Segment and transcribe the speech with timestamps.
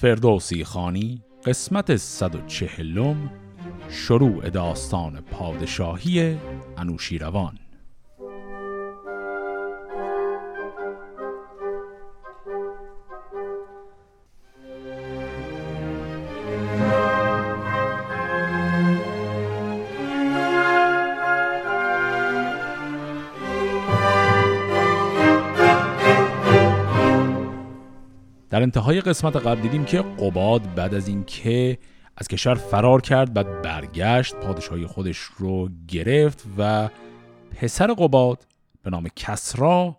[0.00, 3.14] فردوسی خانی قسمت 140
[3.90, 6.36] شروع داستان پادشاهی
[6.76, 7.58] انوشیروان.
[28.58, 31.78] در انتهای قسمت قبل دیدیم که قباد بعد از اینکه
[32.16, 36.88] از کشور فرار کرد بعد برگشت پادشاهی خودش رو گرفت و
[37.50, 38.46] پسر قباد
[38.82, 39.96] به نام کسرا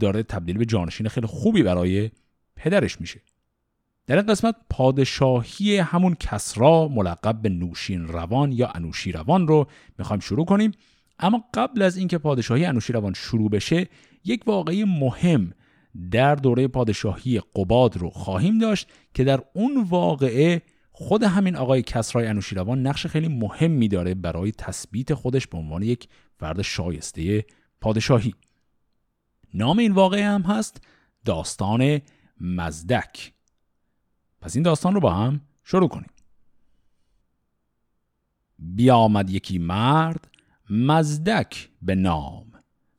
[0.00, 2.10] داره تبدیل به جانشین خیلی خوبی برای
[2.56, 3.20] پدرش میشه.
[4.06, 9.66] در این قسمت پادشاهی همون کسرا ملقب به نوشین روان یا انوشی روان رو
[9.98, 10.72] می‌خوایم شروع کنیم.
[11.18, 13.88] اما قبل از اینکه پادشاهی انوشی روان شروع بشه
[14.24, 15.52] یک واقعی مهم
[16.10, 22.26] در دوره پادشاهی قباد رو خواهیم داشت که در اون واقعه خود همین آقای کسرای
[22.26, 27.44] انوشیروان نقش خیلی مهمی داره برای تثبیت خودش به عنوان یک فرد شایسته
[27.80, 28.34] پادشاهی.
[29.54, 30.80] نام این واقعه هم هست
[31.24, 32.00] داستان
[32.40, 33.32] مزدک.
[34.40, 36.10] پس این داستان رو با هم شروع کنیم.
[38.58, 40.28] بیامد یکی مرد
[40.70, 42.49] مزدک به نام.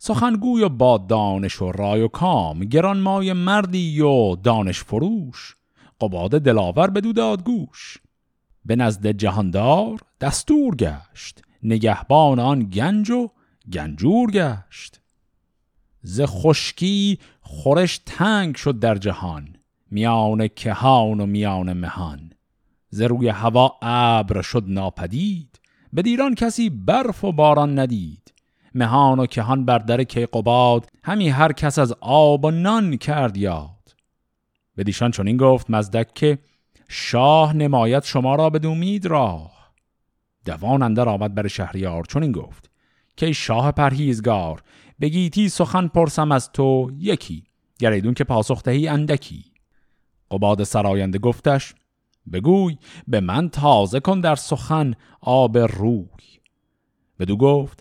[0.03, 5.55] سخنگوی با دانش و رای و کام گرانمای مردی و دانش فروش
[6.01, 7.97] قباد دلاور بدو داد گوش.
[8.65, 13.29] به نزد جهاندار دستور گشت نگهبان آن گنج و
[13.73, 15.01] گنجور گشت.
[16.01, 19.55] ز خشکی خورش تنگ شد در جهان
[19.91, 22.33] میان کهان و میان مهان.
[22.89, 25.59] ز روی هوا ابر شد ناپدید
[25.93, 28.30] به دیران کسی برف و باران ندید.
[28.75, 33.95] مهان و کهان بر در کیقباد همی هر کس از آب و نان کرد یاد.
[34.75, 36.39] به دیشان چنین گفت مزدک که
[36.89, 39.71] شاه نمایت شما را به دومید راه.
[40.45, 42.71] دوان اندر آمد بر شهریار چنین گفت
[43.17, 44.63] که شاه پرهیزگار
[45.01, 47.43] بگیتی سخن پرسم از تو یکی
[47.79, 49.45] گریدون که پاسخ دهی اندکی.
[50.31, 51.75] قباد سراینده گفتش
[52.33, 52.77] بگوی
[53.07, 56.07] به من تازه کن در سخن آب روی.
[57.19, 57.80] بدو گفت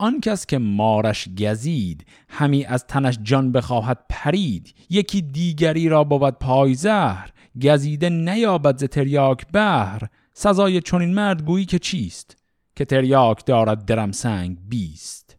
[0.00, 4.74] آن کس که مارش گزید همی از تنش جان بخواهد پرید.
[4.90, 7.32] یکی دیگری را بود پای زهر
[7.62, 12.36] گزیده نیابد ز تریاک بهر سزای چنین مرد گویی که چیست؟
[12.76, 15.36] که تریاک دارد درم سنگ بیست.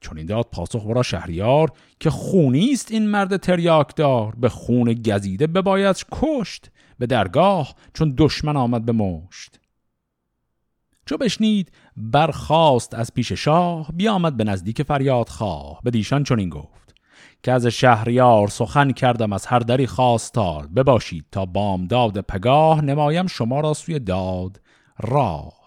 [0.00, 5.46] چنین داد پاسخ ورا شهریار که خونی است این مرد تریاک دار به خون گزیده
[5.46, 9.60] بباید کشت به درگاه چون دشمن آمد به مشت
[11.06, 16.94] چو بشنید برخاست از پیش شاه بیامد به نزدیک فریاد خواه به دیشان چنین گفت
[17.42, 23.60] که از شهریار سخن کردم از هر دری خواستار بباشید تا بامداد پگاه نمایم شما
[23.60, 24.60] را سوی داد
[25.00, 25.64] راه.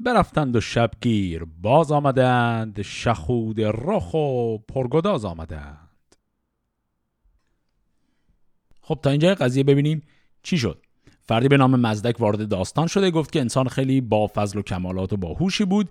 [0.00, 5.88] برفتند و شبگیر باز آمدند شخود رخ و پرگداز آمدند.
[8.82, 10.02] خب تا اینجا قضیه ببینیم
[10.42, 10.82] چی شد؟
[11.28, 15.12] فردی به نام مزدک وارد داستان شده گفت که انسان خیلی با فضل و کمالات
[15.12, 15.90] و باهوشی بود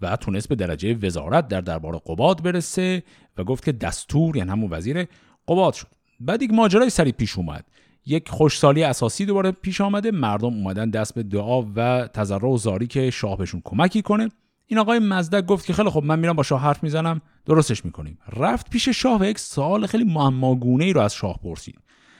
[0.00, 3.02] و تونست به درجه وزارت در دربار قباد برسه
[3.38, 5.06] و گفت که دستور یعنی همون وزیر
[5.48, 5.86] قباد شد.
[6.20, 7.64] بعد یک ماجرای سری پیش اومد.
[8.06, 12.86] یک خوشسالی اساسی دوباره پیش آمده مردم اومدن دست به دعا و تضرع و زاری
[12.86, 14.28] که شاه بهشون کمکی کنه.
[14.66, 18.18] این آقای مزدک گفت که خیلی خب من میرم با شاه حرف می‌زنم درستش می‌کنیم.
[18.36, 21.78] رفت پیش شاه و یک سوال خیلی معماگونه ای رو از شاه پرسید.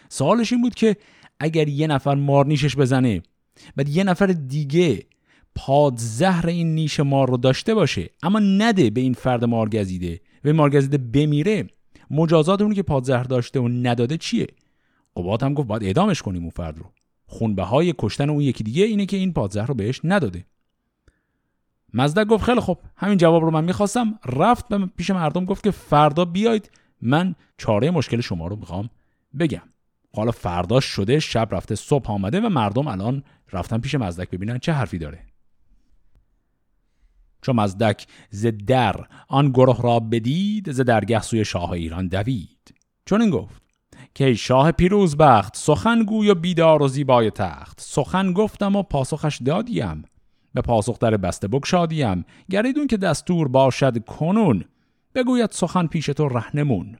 [0.09, 0.97] سوالش این بود که
[1.41, 3.22] اگر یه نفر مار نیشش بزنه
[3.76, 5.02] بعد یه نفر دیگه
[5.54, 10.98] پادزهر این نیش مار رو داشته باشه اما نده به این فرد مارگزیده به مارگزیده
[10.98, 11.66] بمیره
[12.10, 14.47] مجازات اون که پادزهر داشته و نداده چیه؟
[15.16, 16.84] قبات هم گفت باید اعدامش کنیم اون فرد رو.
[17.26, 20.47] خونبه های کشتن اون یکی دیگه اینه که این پادزهر رو بهش نداده.
[21.94, 24.18] مزدک گفت خیلی خب همین جواب رو من می‌خواستم.
[24.26, 26.70] رفت به پیش مردم گفت که فردا بیاید
[27.03, 28.91] من چاره مشکل شما رو می‌خوام
[29.38, 29.62] بگم.
[30.16, 33.22] حالا فرداش شده شب رفته صبح آمده و مردم الان
[33.53, 35.27] رفتن پیش مزدک ببینن چه حرفی داره.
[37.42, 42.74] چون مزدک ز در آن گروه را بدید ز درگه سوی شاه ایران دوید.
[43.07, 43.63] چون این گفت
[44.15, 47.80] که شاه پیروز بخت سخن گوی و بیدار و زیبای تخت.
[47.80, 50.04] سخن گفتم و پاسخش دادیم
[50.54, 52.24] به پاسخ در بسته بگشادیم.
[52.51, 54.65] گریدون که دستور باشد کنون
[55.15, 56.97] بگوید سخن پیش تو رهنمون.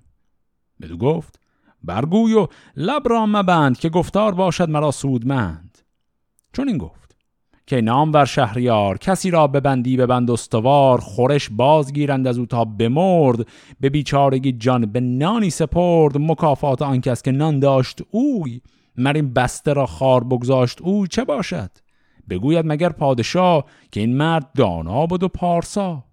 [0.81, 1.41] بدو گفت
[1.83, 2.47] برگوی و
[2.77, 5.79] لب را مبند که گفتار باشد مرا سودمند.
[6.53, 7.07] چون این گفت
[7.67, 13.47] که نام بر شهریار کسی را ببندی ببند استوار خورش بازگیرند از او تا بمرد
[13.81, 18.61] به بیچارگی جان به نانی سپرد مکافات آن کس که نان داشت اوی
[18.97, 21.71] مر این بسته را خار بگذاشت او چه باشد؟
[22.31, 26.05] بگوید مگر پادشاه که این مرد دانا بود و پارسا؟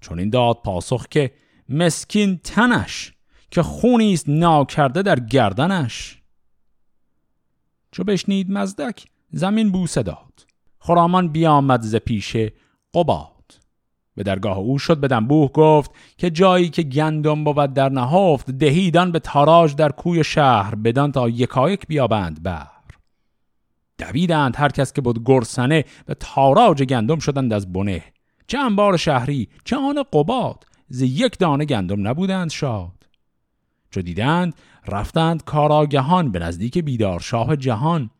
[0.00, 1.30] چون این داد پاسخ که
[1.68, 3.12] مسکین تنش
[3.50, 6.22] که خونی است ناکرده در گردنش.
[7.92, 10.46] چو بشنید مزدک زمین بوسه داد.
[10.78, 12.36] خرامان بیامد ز پیش
[12.94, 13.30] قباد.
[14.14, 19.12] به درگاه او شد به دنبوه گفت که جایی که گندم بود در نهفت دهیدان
[19.12, 22.66] به تاراج در کوی شهر بدان تا یکایک بیابند بر
[23.98, 28.04] دویدند هر کس که بود گرسنه به تاراج گندم شدند از بنه.
[28.46, 32.99] چه انبار شهری چه آن قباد ز یک دانه گندم نبودند شاد.
[33.90, 34.54] چو دیدند
[34.86, 38.10] رفتند کاراگهان به نزدیک بیدار شاه جهان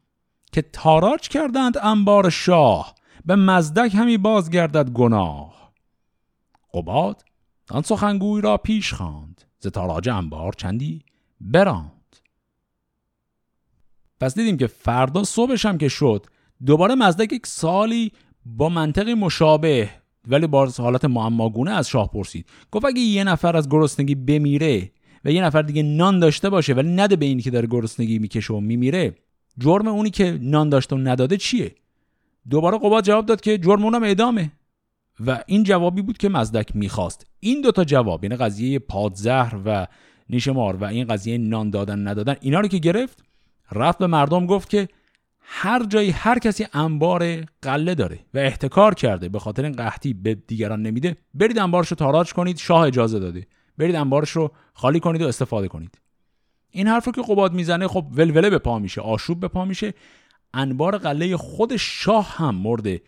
[0.52, 2.94] که تاراج کردند انبار شاه
[3.26, 5.72] به مزدک همی بازگردد گناه.
[6.74, 7.24] قباد
[7.70, 11.02] آن سخنگوی را پیش خواند ز تاراج انبار چندی
[11.40, 12.16] براند.
[14.20, 16.26] پس دیدیم که فردا صبحش هم که شد
[16.66, 18.12] دوباره مزدک یک سالی
[18.46, 19.90] با منطقی مشابه
[20.28, 22.46] ولی با حالت معماگونه از شاه پرسید.
[22.70, 24.92] گفت اگه یه نفر از گرسنگی بمیره
[25.24, 28.54] و یه نفر دیگه نان داشته باشه ولی نده به اینی که داره گرسنگی می‌کشه
[28.54, 29.14] و میمیره.
[29.58, 31.74] جرم اونی که نان داشته و نداده چیه؟
[32.50, 34.52] دوباره قباد جواب داد که جرم اونم اعدامه.
[35.26, 37.26] و این جوابی بود که مزدک می‌خواست.
[37.40, 39.86] این دوتا جواب یعنی قضیه پادزهر و
[40.30, 43.24] نیشمار و این قضیه نان دادن ندادن اینا رو که گرفت
[43.72, 44.88] رفت به مردم گفت که
[45.40, 50.34] هر جایی هر کسی انبار قله داره و احتکار کرده به خاطر این قحطی به
[50.34, 53.46] دیگران نمیده برید انبارش رو تاراج کنید شاه اجازه داده.
[53.78, 55.98] برید انبارش رو خالی کنید و استفاده کنید.
[56.70, 59.94] این حرف رو که قباد می‌زنه خب ولوله به پا میشه آشوب به پا میشه.
[60.54, 63.00] انبار قله خود شاه هم مورد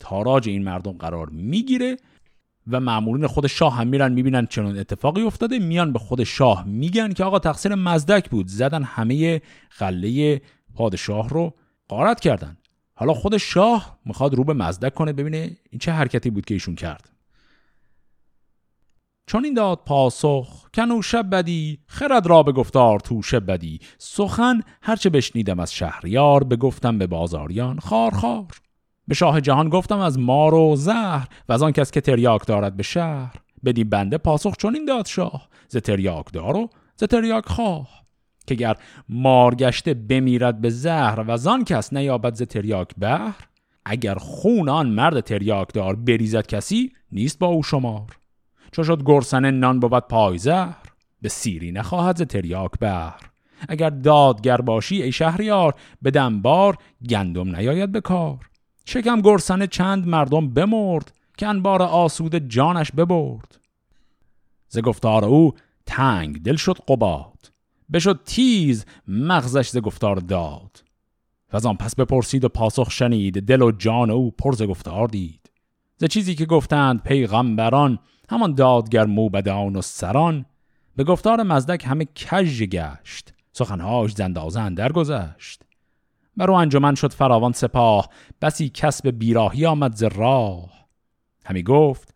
[0.00, 1.96] تاراج این مردم قرار می‌گیره
[2.66, 7.12] و معمولین خود شاه هم میرن می‌بینن چنون اتفاقی افتاده میان به خود شاه میگن
[7.12, 8.46] که آقا تقصیر مزدک بود.
[8.46, 9.42] زدن همه
[9.78, 10.40] قله
[10.74, 11.54] پادشاه رو
[11.88, 12.56] قارت کردن.
[12.94, 16.74] حالا خود شاه می‌خواد رو به مزدک کنه ببینه این چه حرکتی بود که ایشون
[16.74, 17.10] کرد.
[19.30, 23.80] چون این داد پاسخ کنو شب بدی خرد را به گفتار تو شب بدی.
[23.98, 28.46] سخن هرچه بشنیدم از شهریار بگفتم به بازاریان خار خار
[29.08, 32.76] به شاه جهان گفتم از مار و زهر و از آن کس که تریاک دارد
[32.76, 33.34] به شهر.
[33.64, 37.88] بدی بنده پاسخ چون این داد شاه ز تریاک دار و ز تریاک خواه.
[38.46, 38.76] که گر
[39.08, 43.48] مارگشته بمیرد به زهر و آن کس نیابد ز تریاک بهر
[43.84, 48.19] اگر خون آن مرد تریاک دار بریزد کسی نیست با او شمار.
[48.72, 50.76] چو شد گرسنه نان بود پای زهر
[51.22, 53.20] به سیری نخواهد ز تریاک بهر.
[53.68, 56.76] اگر دادگر باشی ای شهریار به دنبار
[57.08, 58.38] گندم نیاید به کار.
[58.84, 63.58] شکم گرسنه چند مردم بمرد که انبار آسود جانش ببرد.
[64.68, 65.52] ز گفتار او
[65.86, 67.52] تنگ دل شد قباد
[67.92, 70.84] بشد تیز مغزش ز گفتار داد.
[71.52, 75.50] و آن پس بپرسید و پاسخ شنید دل و جان او پر ز گفتار دید.
[75.96, 77.98] ز چیزی که گفتند پیغمبران
[78.30, 80.46] همان دادگر موبدان و سران
[80.96, 85.62] به گفتار مزدک همه کژ گشت سخنهاش زندازن درگذشت.
[86.36, 88.08] بر او انجمن شد فراوان سپاه
[88.42, 90.88] بسی کسب بیراهی آمد ز راه.
[91.46, 92.14] همی گفت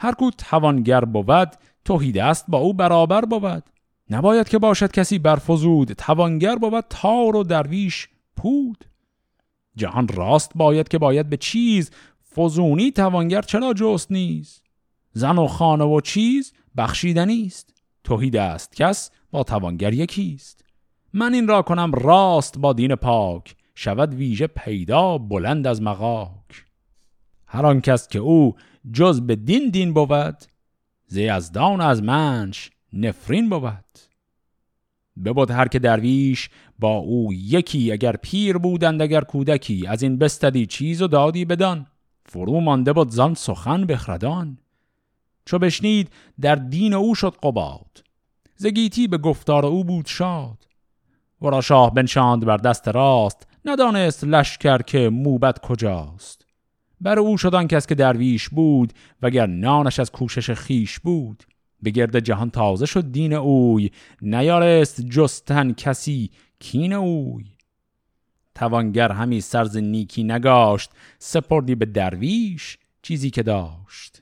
[0.00, 1.48] هر کو توانگر بود
[1.84, 3.62] توحید است با او برابر بود.
[4.10, 8.84] نباید که باشد کسی برفزود توانگر بود تار و درویش پود.
[9.76, 11.90] جهان راست باید که باید به چیز
[12.36, 14.62] فزونی توانگر چرا جست نیست
[15.12, 17.74] زن و خانه و چیز بخشیدنی است.
[18.04, 20.64] توحید است کس با توانگر یکیست
[21.12, 26.64] من این را کنم راست با دین پاک شود ویژه پیدا بلند از مقاک
[27.46, 28.54] هر آن کس که او
[28.92, 30.36] جز به دین دین بود
[31.06, 33.84] زی از دان از منش نفرین بود.
[35.24, 40.66] ببود هر که درویش با او یکی اگر پیر بودند اگر کودکی از این بستدی
[40.66, 41.86] چیز و دادی بدان.
[42.26, 44.58] فرو مانده بود زان سخن بخردان.
[45.44, 48.04] چو بشنید در دین او شد قباد.
[48.56, 50.68] زگیتی به گفتار او بود شاد.
[51.42, 56.46] ورا شاه بنشاند بر دست راست ندانست لشکر که موبت کجاست.
[57.00, 61.44] بر او شدان کس که درویش بود وگر نانش از کوشش خیش بود.
[61.82, 63.90] به گرد جهان تازه شد دین اوی
[64.22, 67.44] نیارست جستن کسی کین اوی.
[68.54, 74.21] توانگر همی سرز نیکی نگاشت سپردی به درویش چیزی که داشت.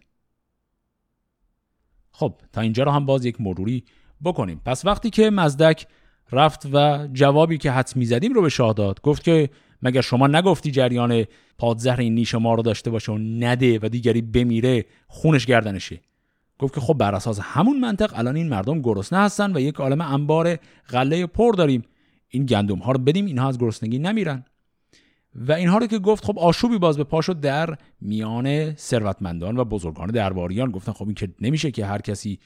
[2.21, 3.85] خب تا اینجا رو هم باز یک مروری
[4.25, 4.61] بکنیم.
[4.65, 5.87] پس وقتی که مزدک
[6.33, 9.51] رفت و جوابی که حد می‌زدیم رو به شاه داد گفت که
[9.83, 11.25] مگر شما نگفتی جریان
[11.59, 16.01] پادزهر این نیش ما رو داشته باشه و نده و دیگری بمیره خونش گردنشه؟
[16.59, 20.01] گفت که خب بر اساس همون منطق الان این مردم گرسنه هستن و یک عالم
[20.01, 20.57] انبار
[20.91, 21.83] غله پر داریم.
[22.29, 24.45] این گندم ها رو بدیم اینها از گرسنگی نمیرن.
[25.35, 29.65] و اینها رو که گفت خب آشوبی باز به پا شد در میان ثروتمندان و
[29.65, 30.71] بزرگان درباریان.
[30.71, 32.39] گفتن خب این که نمیشه که هر کسی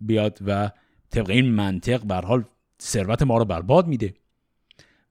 [0.00, 0.70] بیاد و
[1.10, 2.44] طبق این منطق به حال
[2.82, 4.14] ثروت ما رو برباد میده.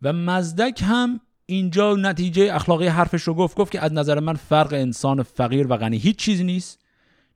[0.01, 3.57] و مزدک هم اینجا نتیجه اخلاقی حرفش رو گفت.
[3.57, 6.79] گفت که از نظر من فرق انسان فقیر و غنی هیچ چیزی نیست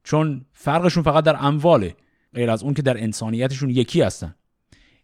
[0.03, 1.95] چون فرقشون فقط در امواله
[2.33, 4.35] غیر از اون که در انسانیتشون یکی هستن.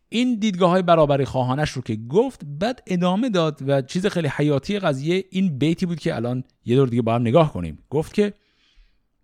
[0.09, 4.79] این دیدگاه های برابری خواهانش رو که گفت بعد ادامه داد و چیز خیلی حیاتی
[4.79, 7.79] قضیه این بیتی بود که الان یه دور دیگه با هم نگاه کنیم.
[7.89, 8.33] گفت که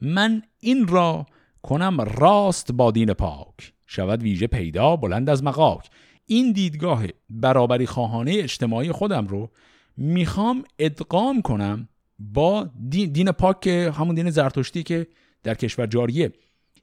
[0.01, 1.25] من این را
[1.61, 3.73] کنم راست با دین پاک.
[3.87, 5.89] شود ویژه پیدا بلند از مقاک.
[6.25, 9.49] این دیدگاه برابری خواهانه اجتماعی خودم رو
[9.97, 11.87] می‌خوام ادغام کنم
[12.19, 15.07] با دین, دین پاک که همون دین زرتشتی که
[15.43, 16.31] در کشور جاریه.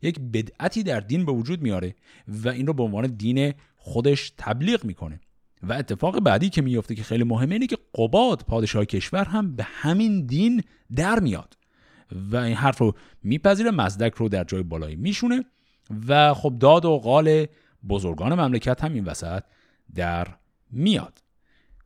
[0.02, 1.94] یک بدعتی در دین به وجود میاره
[2.28, 5.20] و این رو به عنوان دین خودش تبلیغ می‌کنه.
[5.62, 9.62] و اتفاق بعدی که میفته که خیلی مهمه اینه که قباد پادشاه کشور هم به
[9.62, 10.62] همین دین
[10.94, 11.56] در میاد.
[12.12, 15.44] و این حرف رو میپذیره مزدک رو در جای بالایی میشونه
[16.08, 17.46] و خب داد و قال
[17.88, 19.42] بزرگان مملکت هم این وسط
[19.94, 20.28] در
[20.70, 21.18] میاد.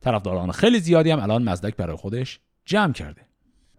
[0.01, 3.21] طرفداران خیلی زیادی هم الان مزدک برای خودش جمع کرده.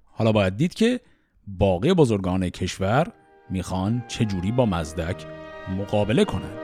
[0.05, 1.00] حالا باید دید که
[1.47, 3.12] باقی بزرگان کشور
[3.54, 5.25] می‌خوان چجوری با مزدک
[5.78, 6.58] مقابله کنند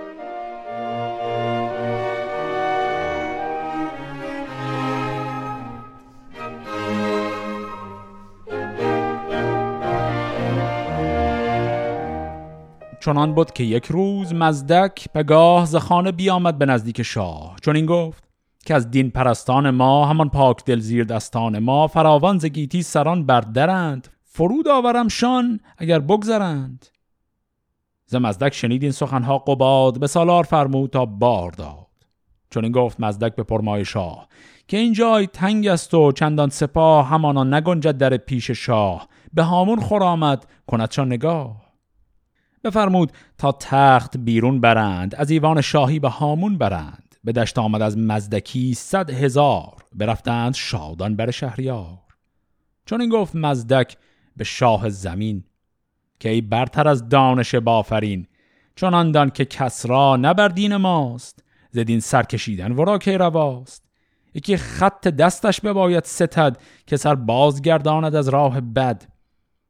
[13.00, 17.56] چنان بود که یک روز مزدک به گاه زخانه بیامد به نزدیک شاه.
[17.62, 18.25] چون این گفت
[18.66, 24.09] که از دین پرستان ما همان پاک دل زیر دستان ما فراوان زگیتی سران بردرند.
[24.32, 26.87] فرود آورم شان اگر بگذرند.
[28.06, 31.87] ز مزدک شنید این سخنها قباد به سالار فرمود تا بار داد.
[32.50, 34.28] چون این گفت مزدک به پرمای شاه
[34.68, 39.08] که این جای تنگ است و چندان سپاه همانا نگنجد در پیش شاه.
[39.34, 41.62] به هامون خور آمد کندشان نگاه.
[42.64, 47.14] بفرمود تا تخت بیرون برند از ایوان شاهی به هامون برند.
[47.25, 51.99] به دشت آمد از مزدکی صد هزار برفتند شادان بر شهریار.
[52.87, 53.96] چون این گفت مزدک
[54.40, 55.44] به شاه زمین
[56.20, 58.26] که ای برتر از دانش بافرین
[58.75, 63.85] چون اندان که کسرا نه بر دین ماست زدین سر کشیدن ورا که رواست.
[64.35, 66.56] یکی خط دستش بباید ستد
[66.87, 69.02] که سر بازگرداند از راه بد.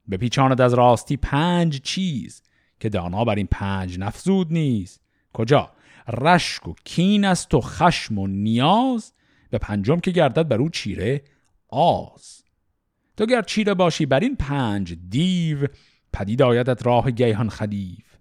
[0.08, 2.42] به پیچاند از راستی پنج چیز
[2.80, 5.00] که دانا بر این پنج نفزود نیست
[5.32, 5.70] کجا؟
[6.08, 9.12] رشک و کین است و خشم و نیاز
[9.50, 11.22] به پنجم که گردد بر او چیره
[11.68, 12.39] آز.
[13.20, 15.66] تو گر چیره باشی بر این پنج دیو
[16.12, 18.16] پدید آیدت راه گیهان خدیف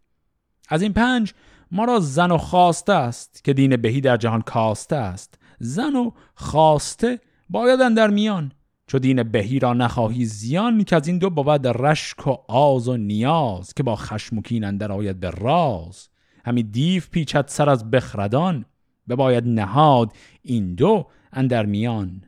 [0.69, 1.33] از این پنج
[1.71, 5.39] ما را زن و خواسته است که دین بهی در جهان کاسته است.
[5.59, 8.51] زن و خواسته بایدن در میان.
[8.87, 12.97] چو دین بهی را نخواهی زیان که از این دو بود رشک و آز و
[12.97, 16.09] نیاز که با خشم و کین اندر آید به راز.
[16.45, 18.65] همی دیو پیچد سر از بخردان
[19.07, 22.21] باید نهاد این دو اندر میان.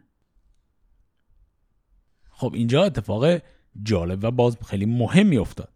[2.42, 3.42] خب اینجا اتفاق
[3.84, 5.70] جالب و باز خیلی مهمی افتاد.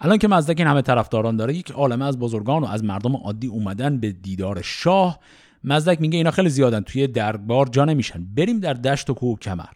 [0.00, 3.46] الان که مزدک این همه طرفداران داره یک عالمه از بزرگان و از مردم عادی
[3.46, 5.18] اومدن به دیدار شاه.
[5.64, 8.26] مزدک میگه اینا خیلی زیادن توی دربار جا نمیشن.
[8.34, 9.72] بریم در دشت و کوه کمر.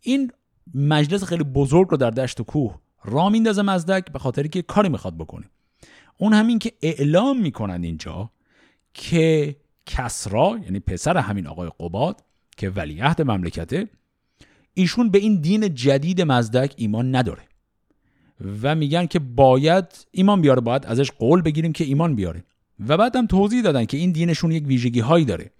[0.00, 0.32] این
[0.74, 4.88] مجلس خیلی بزرگ رو در دشت و کوه را میندازه مزدک به خاطری که کاری
[4.88, 5.44] می‌خواد بکنه.
[6.18, 8.30] اون همین که اعلام می‌کنن اینجا
[8.94, 12.24] که کسرا یعنی پسر همین آقای قباد
[12.56, 13.88] که ولیعهد مملکته
[14.74, 17.42] ایشون به این دین جدید مزدک ایمان نداره.
[18.62, 22.44] و میگن که باید ایمان بیاره باید ازش قول بگیریم که ایمان بیاره.
[22.88, 25.50] و بعدم توضیح دادن که این دینشون یک ویژگی هایی داره.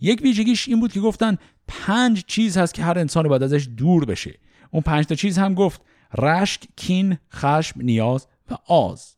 [0.00, 1.38] یک ویژگیش این بود که گفتن
[1.68, 4.38] پنج چیز هست که هر انسان باید ازش دور بشه.
[4.70, 5.80] اون پنج تا چیز هم گفت
[6.18, 9.16] رشک، کین، خشم، نیاز و آز.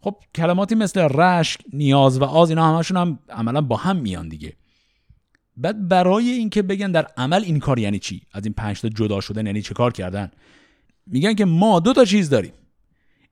[0.00, 4.52] خب کلماتی مثل رشک، نیاز و آز اینا همشون هم عملا با هم میان دیگه.
[5.60, 9.20] بعد برای اینکه بگن در عمل این کار یعنی چی؟ از این پنج تا جدا
[9.20, 10.30] شدن یعنی چه کار کردن؟
[11.06, 12.52] میگن که ما دو تا چیز داریم.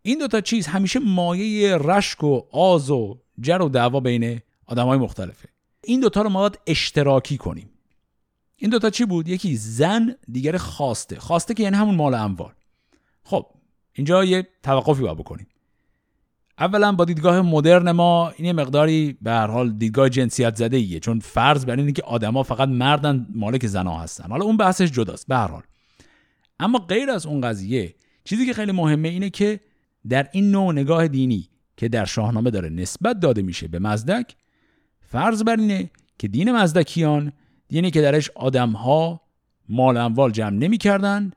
[0.02, 4.98] این دو تا چیز همیشه مایه رشک و آز و جر و دعوا بین آدمای
[4.98, 5.48] مختلفه.
[5.84, 7.70] این دوتا رو ما باید اشتراکی کنیم.
[8.56, 11.18] این دوتا چی بود؟ یکی زن دیگر خواسته.
[11.20, 12.52] خواسته که یعنی همون مال اموال.
[13.24, 13.46] خب
[13.92, 15.46] اینجا یه توقفی باید بکنیم.
[16.58, 21.18] اولا با دیدگاه مدرن ما این مقداری به هر حال دیدگاه جنسیت زده ایه چون
[21.18, 24.30] فرض بر اینه که آدما فقط مردن مالک زنا هستن.
[24.30, 25.62] حالا اون بحثش جداست به هر حال.
[26.60, 29.60] اما غیر از اون قضیه چیزی که خیلی مهمه اینه که
[30.08, 34.36] در این نوع نگاه دینی که در شاهنامه داره نسبت داده میشه به مزدک
[35.00, 37.32] فرض بر اینه که دین مزدکیان
[37.68, 39.20] دینی که درش آدمها
[39.68, 41.30] مال اموال جمع نمی کردن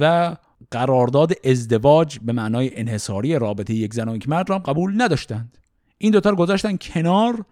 [0.00, 0.36] و
[0.70, 5.58] قرارداد ازدواج به معنای انحصاری رابطه یک زن و یک مرد را قبول نداشتند.
[5.98, 7.44] این دوتا رو گذاشتن کنار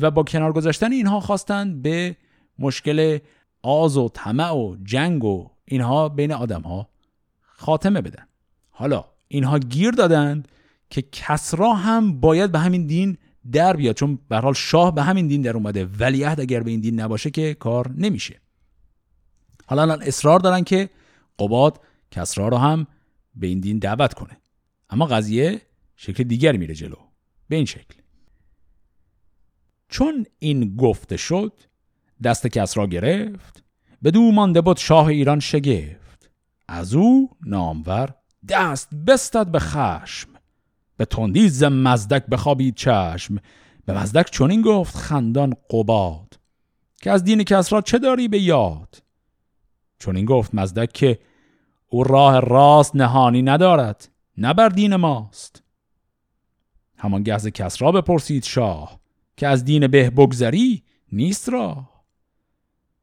[0.00, 2.16] و با کنار گذاشتن اینها خواستند به
[2.58, 3.18] مشکل
[3.62, 6.88] آز و طمع و جنگ و اینها بین آدم ها
[7.42, 8.24] خاتمه بدن.
[8.70, 10.48] حالا اینها گیر دادند
[10.90, 13.18] که کسرا هم باید به همین دین
[13.52, 15.84] در بیاد چون به حال شاه به همین دین در اومده.
[15.84, 18.40] ولیعهد اگر به این دین نباشه که کار نمیشه.
[19.66, 20.90] حالا الان اصرار دارن که
[21.38, 22.86] قباد کسرا رو هم
[23.34, 24.36] به این دین دعوت کنه.
[24.90, 25.60] اما قضیه
[25.96, 26.96] شکل دیگر میره جلو.
[27.48, 27.94] به این شکل.
[29.88, 31.52] چون این گفته شد
[32.22, 33.62] دست کسرا گرفت
[34.04, 36.30] دو مانده بود شاه ایران شگفت.
[36.68, 38.14] از او نامور
[38.48, 40.28] دست بستد به خشم.
[40.96, 43.38] به تندی ز مزدک بخوابید چشم.
[43.84, 46.38] به مزدک چنین گفت خندان قباد
[47.02, 49.02] که از دین کسرا چه داری به یاد؟
[49.98, 51.18] چون این گفت مزدک که
[51.88, 55.62] او راه راست نهانی ندارد نه بر دین ماست.
[56.98, 59.00] همان گهز کسرا بپرسید شاه
[59.36, 61.88] که از دین به بگذری نیست را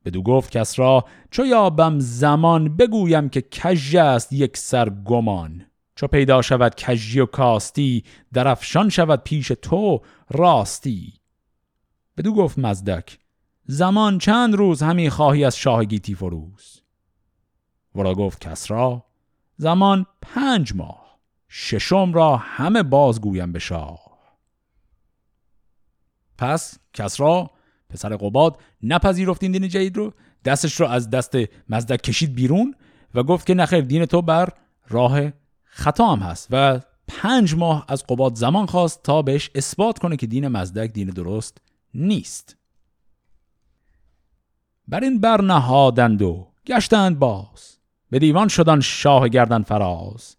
[0.05, 5.65] بدو گفت کسرا چو یابم زمان بگویم که کژ است یک سر گمان.
[5.95, 11.13] چو پیدا شود کژی و کاستی درفشان شود پیش تو راستی.
[12.17, 13.19] بدو گفت مزدک
[13.65, 16.82] زمان چند روز همی خواهی از شاه گیتی فروز؟
[17.95, 19.03] ورا گفت کسرا
[19.57, 21.19] زمان پنج ماه
[21.49, 23.99] ششم را همه بازگویم به شاه.
[26.37, 27.51] پس کسرا
[27.89, 30.13] پسر قباد نپذیرفت این دین جدید رو
[30.45, 31.35] دستش رو از دست
[31.69, 32.75] مزدک کشید بیرون
[33.15, 34.49] و گفت که نخیر دین تو بر
[34.87, 35.21] راه
[35.63, 40.27] خطا هم هست و پنج ماه از قباد زمان خواست تا بهش اثبات کنه که
[40.27, 41.57] دین مزدک دین درست
[41.93, 42.57] نیست.
[44.87, 47.77] بر این برنهادند و گشتند باز.
[48.13, 50.35] به دیوان شدن شاه گردن فراز.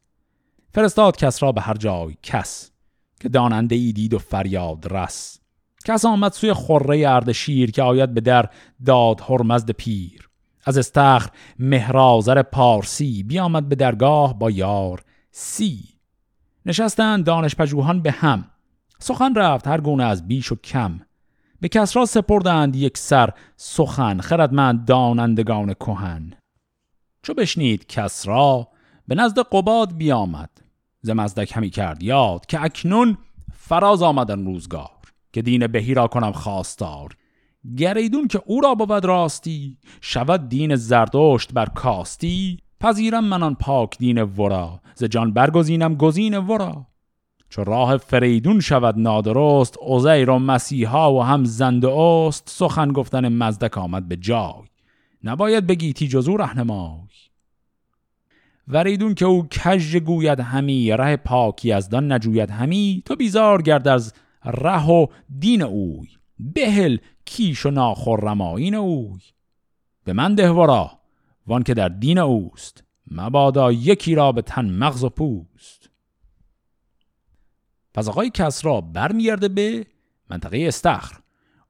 [0.75, 2.71] فرستاد کس را به هر جای کس
[3.21, 5.41] که داننده ای دید و فریاد رس.
[5.85, 8.49] کس آمد سوی خره اردشیر که آید به در
[8.87, 10.29] داد هرمزد پیر.
[10.65, 15.85] از استخر مهرازر پارسی بیامد به درگاه با یار سی.
[16.67, 18.45] نشستند دانش پژوهان به هم.
[18.99, 21.01] سخن رفت هر گونه از بیش و کم.
[21.61, 26.35] به کس را سپردند یک سر سخن خردمند دانندگان کهن.
[27.25, 28.69] چو بشنید کس را
[29.09, 30.51] به نزد قباد بیامد.
[31.01, 33.19] ز مزدک همی کرد یاد که اکنون
[33.53, 34.91] فراز آمدن روزگار
[35.33, 37.17] که دین بهی را کنم خواستار.
[37.77, 42.59] گریدون که او را بود راستی شود دین زردشت بر کاستی.
[42.81, 46.87] پذیرم من پاک دین ورا ز جان برگزینم گزین ورا.
[47.49, 53.79] چو راه فریدون شود نادرست عزیر و مسیحا و هم زنده است سخن گفتن مزدک
[53.79, 54.74] آمد به جای.
[55.25, 57.09] نباید بگیتی جزو رهنمای.
[58.69, 63.89] وریدون که او کژ گوید همی ره پاکی از دان نجوید همی تو بیزار گرد
[63.89, 64.13] از
[64.45, 65.07] ره و
[65.39, 66.09] دین اوی.
[66.39, 69.21] بهل کیش و ناخرمایین اوی.
[70.05, 70.99] به من دهورا
[71.47, 72.85] وان که در دین اوست.
[73.11, 75.91] مبادا یکی را به تن مغز و پوست.
[77.95, 79.87] پس آقای کسرا برمیگرده به
[80.31, 81.19] منطقه استخر.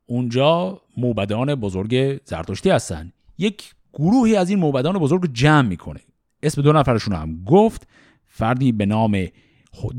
[0.07, 3.13] اونجا موبدان بزرگ زرتشتی هستن.
[3.39, 6.01] یک گروهی از این موبدان بزرگ جمع می‌کنه.
[6.43, 7.89] اسم دو نفرشون هم گفت.
[8.27, 9.27] فردی به نام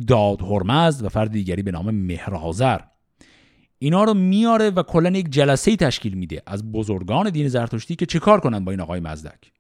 [0.08, 2.80] داد هرمزد و فرد دیگری به نام مهرازر
[3.80, 8.20] اینا رو میاره و کلا یک جلسه تشکیل میده از بزرگان دین زرتشتی که چه
[8.20, 9.52] کار کنن با این آقای مزدک.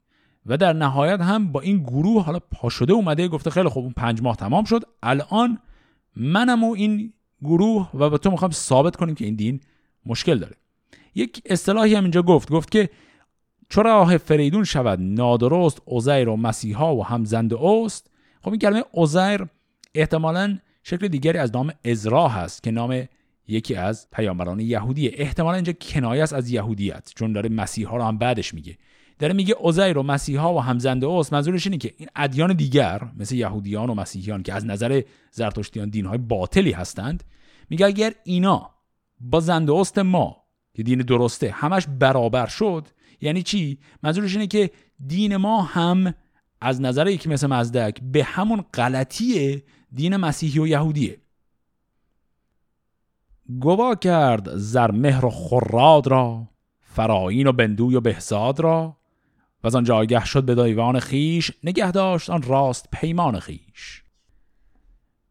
[0.46, 4.22] و در نهایت هم با این گروه حالا پاشده اومده گفته خیلی خوب اون پنج
[4.22, 4.84] ماه تمام شد.
[5.04, 5.60] الان
[6.16, 9.60] منم و این گروه و به تو می‌خوام ثابت کنیم که این دین
[10.06, 10.56] مشکل داره.
[11.16, 12.52] یک اصطلاحی هم اینجا گفت.
[12.52, 12.90] گفت که
[13.70, 18.84] چرا راه فریدون شود نادرست عزیر و مسیحا و هم زنده است خب این کلمه
[18.94, 19.48] عزیر
[19.96, 23.08] احتمالا شکل دیگری از نام ازرا هست که نام
[23.48, 25.12] یکی از پیامبران یهودیه.
[25.14, 28.78] احتمالا اینجا کنایه است از یهودیت چون داره مسیحا رو هم بعدش میگه.
[29.20, 31.34] داره میگه عزیر و مسیحا و همزنده اوست.
[31.34, 35.02] منظورش اینه که این ادیان دیگر مثل یهودیان و مسیحیان که از نظر
[35.32, 37.24] زرتشتیان دینهای باطلی هستند
[37.70, 38.70] میگه اگر اینا
[39.20, 40.38] با زنده اوست ما
[40.74, 42.88] که دین درسته همش برابر شد
[43.22, 44.72] یعنی چی؟ منظورش اینه که
[45.08, 46.14] دین ما هم
[46.62, 51.18] از نظر یکی مثل مزدک به همون غلطی دین مسیحی و یهودیه.
[53.60, 56.50] گوا کرد زرمهر و خراد را
[56.82, 58.98] فراین و بندوی و بهزاد را
[59.64, 64.04] و از آن جایگه شد به دیوان خیش نگه داشت آن راست پیمان خیش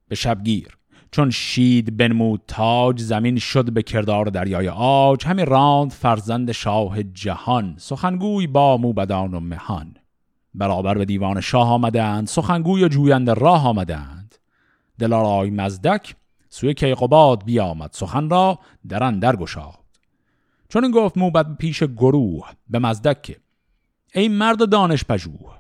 [0.09, 0.79] به شبگیر
[1.14, 5.27] چون شید بنمود تاج زمین شد به کردار دریای آج.
[5.27, 7.74] همین راند فرزند شاه جهان.
[7.79, 9.96] سخنگوی با موبدان و مهان.
[10.55, 14.35] برابر به دیوان شاه آمدند سخنگوی و جویند راه آمدند.
[14.98, 16.16] دلارای مزدک
[16.48, 19.79] سوی کیقوباد بیامد سخن را درن در گشاد.
[20.68, 23.37] چون این گفت موبد پیش گروه به مزدک
[24.14, 25.55] ای مرد دانش پژوه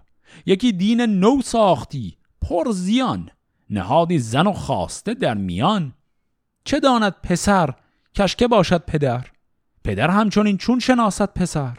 [0.46, 3.30] یکی دین نو ساختی پر زیان
[3.70, 5.92] نهادی زن و خواسته در میان.
[6.64, 7.74] چه داند پسر
[8.14, 9.26] کشکه باشد پدر؟
[9.84, 11.78] پدر همچنین چون شناسد پسر؟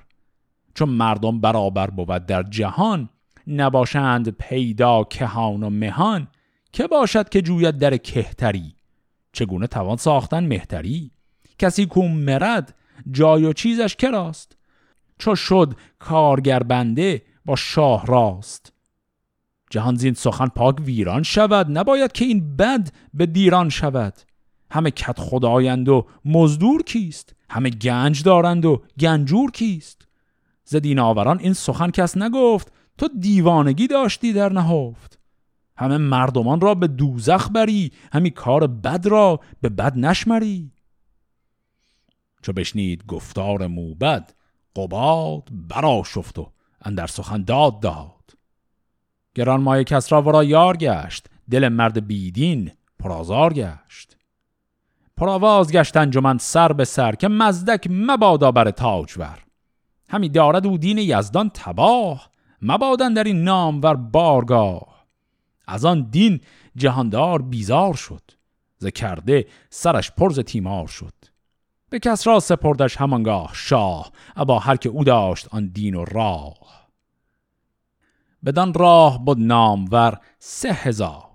[0.74, 3.10] چون مردم برابر بود در جهان
[3.48, 6.28] نباشند پیدا کهان و مهان.
[6.74, 8.76] که باشد که جوید در کهتری؟
[9.34, 11.12] چگونه توان ساختن مهتری؟
[11.60, 12.76] کسی کو مرد
[13.12, 14.58] جای و چیزش کراست؟
[15.20, 18.74] چو شد کارگر بنده با شاه راست.
[19.70, 21.78] جهان زین سخن پاک ویران شود.
[21.78, 24.14] نباید که این بد به دیران شود.
[24.72, 30.08] همه کت خدایند و مزدور کیست؟ همه گنج دارند و گنجور کیست؟
[30.64, 32.72] ز آوران این سخن کس نگفت.
[32.98, 35.20] تو دیوانگی داشتی در نهفت.
[35.78, 37.92] همه مردمان را به دوزخ بری.
[38.14, 40.72] همی کار بد را به بد نشمری.
[42.42, 44.34] چو بشنید گفتار موبد
[44.76, 46.52] قباد برا شفت و
[46.82, 48.15] اندر سخن داد داد.
[49.36, 54.18] گران مایه کس را ورا یار گشت دل مرد بیدین پرازار گشت.
[55.18, 59.44] پرآواز گشت انجمن سر به سر که مزدک مبادا بر تاجور.
[60.10, 62.30] همی دارد او دین یزدان تباه
[62.62, 65.06] مبادن در این نام ور بارگاه.
[65.68, 66.40] از آن دین
[66.76, 68.32] جهاندار بیزار شد
[68.78, 71.14] ز کرده سرش پرز تیمار شد.
[71.90, 76.85] به کس را سپردش همانگاه شاه ابا هر که او داشت آن دین و راه.
[78.46, 81.26] بدان راه بود نامور سه هزار.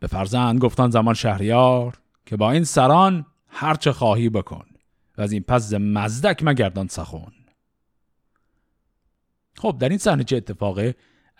[0.00, 4.64] به فرزند گفتان زمان شهریار که با این سران هرچه خواهی بکن
[5.18, 7.32] و از این پس مزدک مگردان سخون
[9.56, 10.80] خب در این صحنه چه اتفاق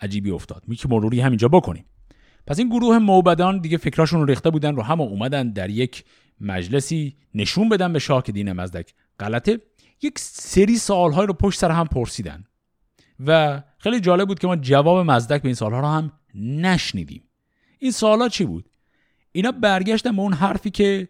[0.01, 1.85] عجیبی افتاد؟ می که مروری همینجا بکنیم.
[2.47, 6.03] پس این گروه موبدان دیگه فکراشون رو ریخته بودن رو هم اومدن در یک
[6.41, 9.61] مجلسی نشون بدن به شاه که دین مزدک غلطه.
[10.01, 12.43] یک سری سوالهای رو پشت سر هم پرسیدن
[13.19, 17.23] و خیلی جالب بود که ما جواب مزدک به این سالها رو هم نشنیدیم.
[17.79, 18.69] این سوالا چی بود؟
[19.31, 21.07] اینا برگشتن به اون حرفی که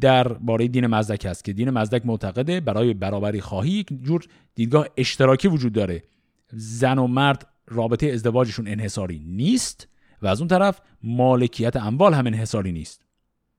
[0.00, 4.86] در باره دین مزدک هست که دین مزدک معتقده برای برابری خواهی یک جور دیدگاه
[4.96, 6.02] اشتراکی وجود داره.
[6.48, 9.88] زن و مرد رابطه ازدواجشون انحصاری نیست
[10.22, 13.04] و از اون طرف مالکیت اموال هم انحصاری نیست.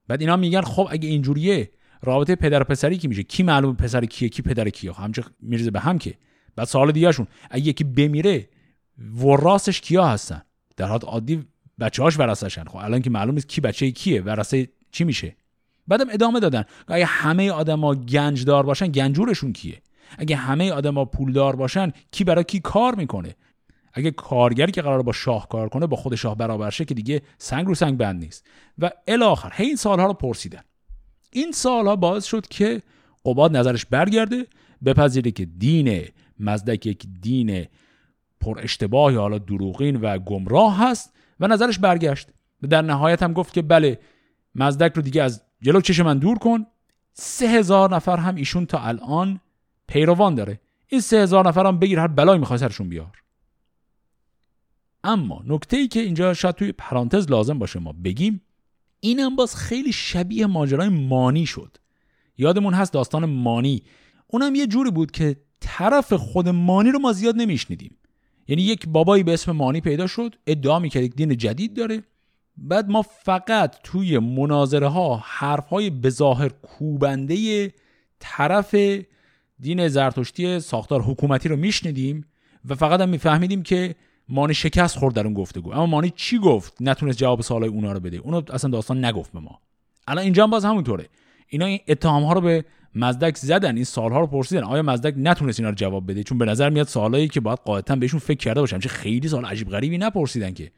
[0.08, 1.70] بعد اینا میگن خب اگه اینجوریه
[2.02, 5.80] رابطه پدر پسری کی میشه؟ کی معلوم پسر کیه؟ کی پدر کیه؟ همچه میرزه به
[5.80, 6.14] هم که.
[6.56, 7.26] بعد سوال دیگهشون.
[7.50, 8.48] اگه یکی بمیره
[9.16, 10.42] وراسش کیا هستن؟
[10.76, 11.44] در حالت عادی
[11.80, 15.36] بچه‌هاش ورثه‌شن خب الان که معلوم نیست کی بچه کیه ورثه چی میشه.
[15.88, 16.64] بعدم ادامه دادن.
[16.88, 19.82] اگه همه آدما گنجدار باشن گنجورشون کیه؟
[20.18, 23.34] اگه همه آدما پولدار باشن کی برای کی کار می‌کنه؟
[23.92, 27.22] اگه کارگری که قرار با شاه کار کنه با خود شاه برابر شه که دیگه
[27.38, 28.46] سنگ رو سنگ بند نیست.
[28.78, 30.62] و الاخر هی این سالها رو پرسیدن.
[31.32, 32.82] این سالها باعث شد که
[33.24, 34.46] قباد نظرش برگرده
[34.84, 36.04] بپذیره که دین
[36.40, 37.66] مزدک یک دین
[38.40, 42.28] پر اشتباه یا حالا دروغین و گمراه هست و نظرش برگشت.
[42.62, 44.00] و در نهایت هم گفت که بله
[44.54, 46.66] مزدک رو دیگه از جلو چش من دور کن.
[47.12, 49.40] سه هزار نفر هم ایشون تا الان
[49.88, 50.60] پیروان داره.
[50.86, 53.22] این سه هزار نفر هم بگیر هر بلایی می‌خوای سرشون بیار.
[55.04, 58.42] اما نکته ای که اینجا شاید توی پرانتز لازم باشه ما بگیم
[59.00, 61.76] اینم باز خیلی شبیه ماجرای مانی شد.
[62.38, 63.82] یادمون هست داستان مانی.
[64.26, 67.96] اونم یه جوری بود که طرف خود مانی رو ما زیاد نمیشنیدیم.
[68.48, 72.02] یعنی یک بابایی به اسم مانی پیدا شد ادعا می‌کرد یک دین جدید داره.
[72.56, 77.72] بعد ما فقط توی مناظره ها حرف های بظاهر کوبنده
[78.18, 78.76] طرف
[79.60, 82.24] دین زرتشتی ساختار حکومتی رو میشنیدیم
[82.68, 83.94] و فقط هم میفهمیدیم که
[84.28, 85.72] مانی شکست خورد در اون گفتگو.
[85.72, 88.16] اما مانی چی گفت؟ نتونست جواب سوالای اونا رو بده.
[88.16, 89.60] اونو اصلا داستان نگفت به ما.
[90.08, 91.08] الان اینجا هم باز همونطوره.
[91.54, 92.64] اینا این اتهام ها رو به
[92.94, 94.62] مزدک زدن این سالها رو پرسیدن.
[94.62, 97.96] آیا مزدک نتونست اینا رو جواب بده؟ چون به نظر میاد سوالایی که باید قاعدتا
[97.96, 100.72] بهشون فکر کرده باشم چه خیلی سال عجیب غریبی نپرسیدن که.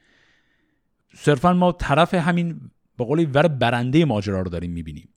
[1.14, 2.60] صرفا ما طرف همین
[2.98, 5.08] به قولی ور برنده ماجرا رو داریم می‌بینیم.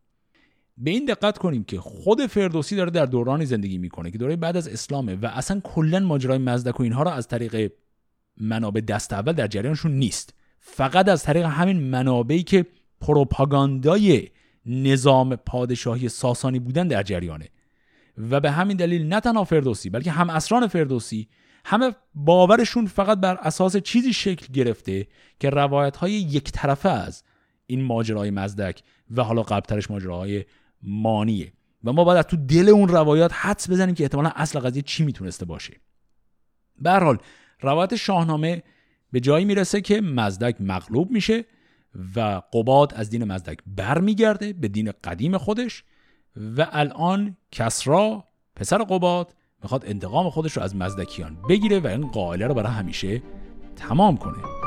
[0.78, 4.58] به این دقت کنیم که خود فردوسی داره در دورانی زندگی می‌کنه که دوره بعد
[4.58, 7.72] از اسلامه و اصلا کلا ماجرای مزدک و اینها رو از طریق
[8.38, 10.34] منابع دست اول در جریانشون نیست.
[10.60, 12.65] فقط از طریق همین منابعی که
[13.02, 14.28] پروپاگاندای
[14.65, 17.50] نظام پادشاهی ساسانی بودن در جریانه.
[18.17, 21.28] و به همین دلیل نه تنها فردوسی بلکه هم اسران فردوسی
[21.65, 25.08] همه باورشون فقط بر اساس چیزی شکل گرفته
[25.39, 27.24] که روایت های یک طرفه از
[27.65, 28.82] این ماجرای مزدک
[29.15, 30.45] و حالا قبلترش ماجراهای
[30.82, 31.54] مانیه.
[31.84, 35.45] و ما باید تو دل اون روایات حدس بزنیم که احتمالا اصل قضیه چی می‌تونسته
[35.45, 35.74] باشه.
[36.82, 37.17] به حال
[37.62, 38.63] روایت شاهنامه
[39.12, 41.45] به جایی می‌رسه که مزدک مغلوب میشه
[42.15, 45.84] و قباد از دین مزدک برمیگرده به دین قدیم خودش
[46.58, 48.23] و الان کسرا
[48.56, 53.23] پسر قباد می‌خواد انتقام خودش رو از مزدکیان بگیره و این قائله رو برای همیشه
[53.75, 54.59] تمام کنه.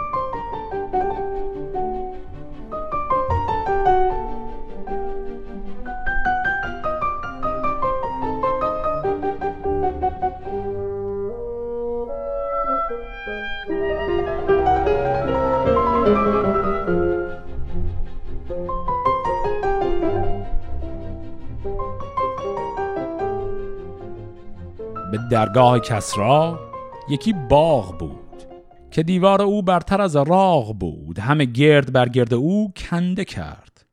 [25.33, 26.61] درگاه کسرا
[27.09, 28.43] یکی باغ بود
[28.91, 31.19] که دیوار او برتر از راغ بود.
[31.19, 33.87] همه گرد بر گرد او کنده کرد.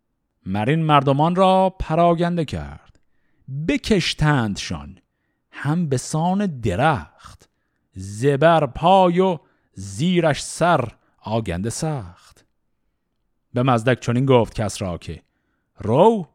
[0.46, 3.00] مرین مردمان را پراگنده کرد.
[3.68, 4.98] بکشتندشان
[5.52, 7.50] هم به سان درخت
[7.94, 9.38] زبر پای و
[9.74, 10.88] زیرش سر
[11.22, 12.46] آگنده سخت.
[13.54, 15.22] به مزدک چنین گفت کس را که
[15.78, 16.28] رو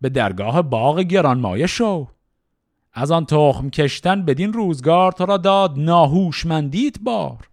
[0.00, 2.08] به درگاه باغ گرانمایه شو.
[2.92, 7.48] از آن تخم کشتن بدین روزگار تو را داد ناهوشمندیت بار.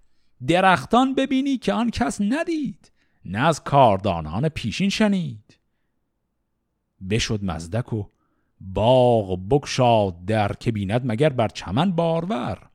[0.48, 2.92] درختان ببینی که آن کس ندید
[3.26, 5.60] نه از کاردانان پیشین شنید.
[7.10, 8.04] بشد مزدک و
[8.62, 12.70] باغ بکشاد در که بیند مگر بر چمن بارور.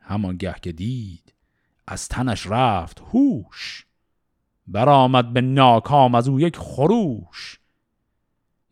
[0.00, 1.34] همان گه که دید
[1.86, 3.86] از تنش رفت هوش.
[4.66, 7.60] برآمد به ناکام از او یک خروش.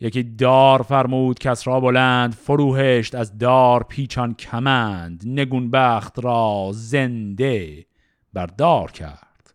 [0.02, 7.86] یکی دار فرمود کس را بلند فروهشت از دار پیچان کمند نگون بخت را زنده
[8.32, 9.54] بردار کرد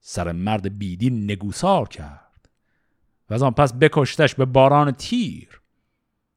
[0.00, 2.48] سر مرد بیدی نگوسار کرد.
[3.30, 5.60] و از آن پس بکشتش به باران تیر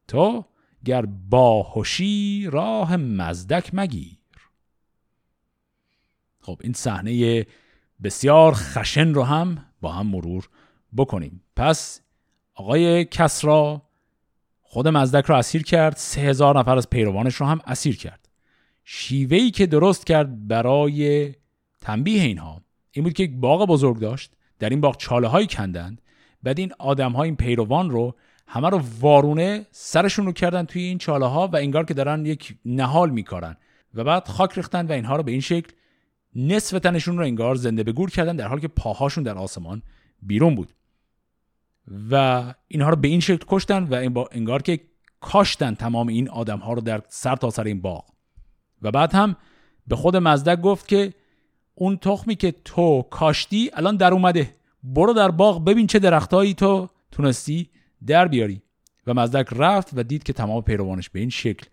[0.07, 0.45] تو
[0.85, 4.17] گر باهوشی راه مزدک مگیر.
[6.39, 7.45] خب این صحنه
[8.03, 10.49] بسیار خشن رو هم با هم مرور
[10.97, 11.43] بکنیم.
[11.55, 12.01] پس
[12.55, 13.81] آقای کسرا
[14.61, 15.95] خود مزدک رو اسیر کرد.
[15.95, 18.29] سه هزار نفر از پیروانش رو هم اسیر کرد.
[18.83, 21.33] شیوهی که درست کرد برای
[21.81, 24.31] تنبیه اینها این بود که یک باغ بزرگ داشت.
[24.59, 26.01] در این باغ چاله های کندند.
[26.43, 28.15] بعد این آدم ها این پیروان رو
[28.47, 32.55] همه رو وارونه سرشون رو کردن توی این چاله ها و انگار که دارن یک
[32.65, 33.57] نهال میکارن.
[33.93, 35.71] و بعد خاک ریختن و اینها رو به این شکل
[36.35, 39.81] نصف تنشون رو انگار زنده به گور کردن در حالی که پاهاشون در آسمان
[40.21, 40.73] بیرون بود.
[42.11, 44.79] و اینها رو به این شکل کشتن و این با انگار که
[45.19, 48.05] کاشتن تمام این آدم ها رو در سر تا سر این باغ.
[48.81, 49.35] و بعد هم
[49.87, 51.13] به خود مزدک گفت که
[51.75, 54.55] اون تخمی که تو کاشتی الان در اومده.
[54.83, 57.69] برو در باغ ببین چه درختهایی تو تونستی
[58.05, 58.61] در بیاری.
[59.07, 61.67] و مزدک رفت و دید که تمام پیروانش به این شکل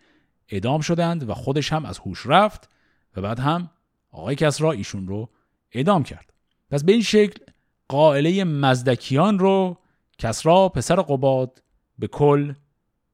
[0.49, 2.69] اعدام شدند و خودش هم از هوش رفت
[3.17, 3.71] و بعد هم
[4.11, 5.29] آقای کسرا ایشون رو
[5.73, 6.33] اعدام کرد.
[6.71, 7.45] پس به این شکل
[7.89, 9.79] قائله مزدکیان رو
[10.23, 11.63] کسرا پسر قباد
[11.99, 12.53] به کل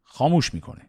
[0.02, 0.86] خاموش می‌کنه.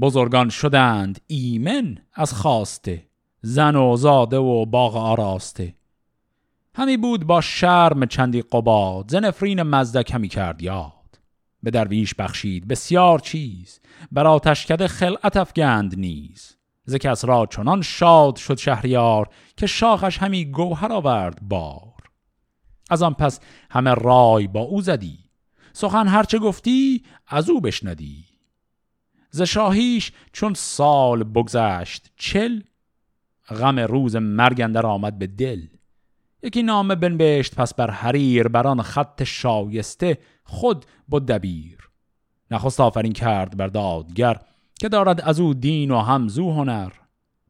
[0.00, 3.06] بزرگان شدند ایمن از خواسته
[3.42, 5.74] زن و زاده و باغ آراسته.
[6.74, 11.20] همی بود با شرم چندی قباد زنفرین مزدک همی کرد یاد.
[11.62, 13.80] به درویش بخشید بسیار چیز
[14.12, 16.56] بر آتشکده خلعت افگند نیز.
[16.84, 21.93] ز کسرا چنان شاد شد شهریار که شاخش همی گوهر آورد بار
[22.90, 25.18] از آن پس همه رای با او زدی.
[25.72, 28.24] سخن هرچه گفتی از او بشندی
[29.30, 32.60] ز شاهیش چون سال بگذشت چل
[33.48, 35.66] غم روز مرگ اندر آمد به دل.
[36.42, 41.78] یکی نامه بنبشت پس بر حریر بر آن خط شایسته خود بود دبیر.
[42.50, 44.40] نخست آفرین کرد بر دادگر
[44.80, 46.92] که دارد از او دین و همزو هنر.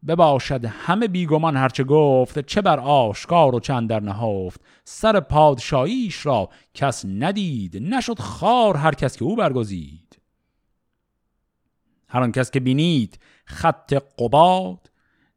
[0.06, 4.60] بباشد همه بیگمان هرچه گفت چه بر آشکار و چند در نهفت.
[4.84, 10.18] سر پادشاهیش را کس ندید نشد خار هر کس که او برگزید.
[12.08, 14.90] هر کس که بینید خط قباد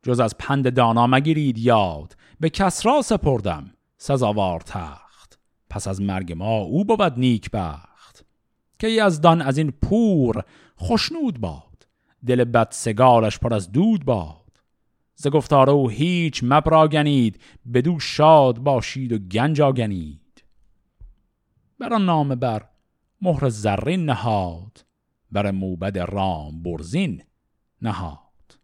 [0.04, 2.16] جز از پند دانا مگیرید یاد.
[2.40, 8.26] به کس را سپردم سزاوار تخت پس از مرگ ما او بود نیک بخت
[8.80, 10.44] که یزدان از این پور
[10.76, 11.88] خوشنود باد
[12.26, 14.37] دل بد سگالش پر از دود باد.
[15.20, 17.42] ز گفتار او هیچ مپراگنید
[17.74, 20.44] بدو شاد باشید و گنج آگنید.
[21.80, 22.66] بر آن نام بر
[23.22, 24.86] مهر زرین نهاد
[25.32, 27.24] بر موبد رام برزین
[27.82, 28.60] نهاد.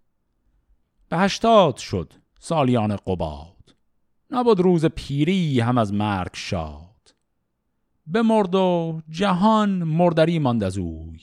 [1.09, 3.75] به هشتاد شد سالیان قباد
[4.31, 7.15] نبود روز پیری هم از مرگ شاد.
[8.07, 11.19] بمرد و جهان مردری ماند از اوی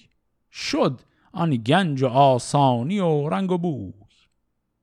[0.52, 1.00] شد
[1.32, 3.99] آن گنج و آسانی و رنگ و بوی.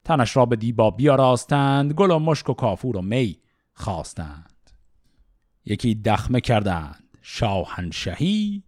[0.07, 3.39] تنش را به دیبا بیاراستند گل و مشک و کافور و می
[3.73, 4.71] خواستند.
[5.65, 8.63] یکی دخمه کردند شاهنشهی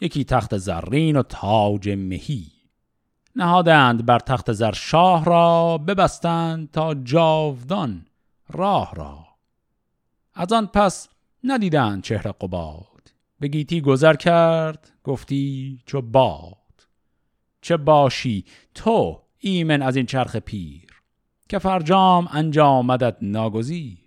[0.00, 2.46] یکی تخت زرین و تاج مهی.
[3.36, 8.06] نهادند بر تخت زر شاه را ببستند تا جاودان
[8.48, 9.26] راه را.
[10.34, 11.08] از آن پس
[11.44, 13.12] ندیدند چهره قباد.
[13.40, 16.86] به گیتی گذر کرد گفتی چو باد.
[17.60, 20.86] چه باشی تو ایمن از این چرخ پیر
[21.48, 23.98] که فرجام انجامدت ناگزیر.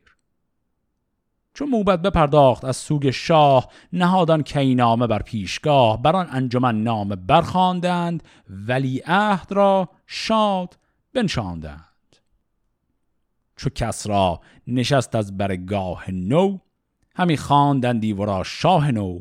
[1.54, 8.24] چون موبت بپرداخت از سوگ شاه نهادان کینامه بر پیشگاه بر آن انجمن نام برخواندند
[8.50, 10.78] ولی عهد را شاد
[11.14, 12.16] بنشاندند.
[13.56, 16.58] چو کس را نشست از برگاه نو
[17.16, 19.20] همی خواندندی ورا شاه نو.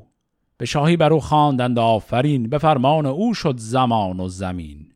[0.56, 4.93] به شاهی بر او خواندند آفرین به فرمان او شد زمان و زمین.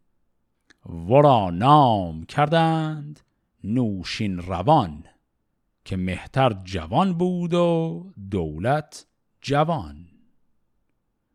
[0.89, 3.21] ورا نام کردند
[3.65, 5.05] نوشین روان
[5.85, 9.07] که مهتر جوان بود و دولت
[9.41, 10.09] جوان.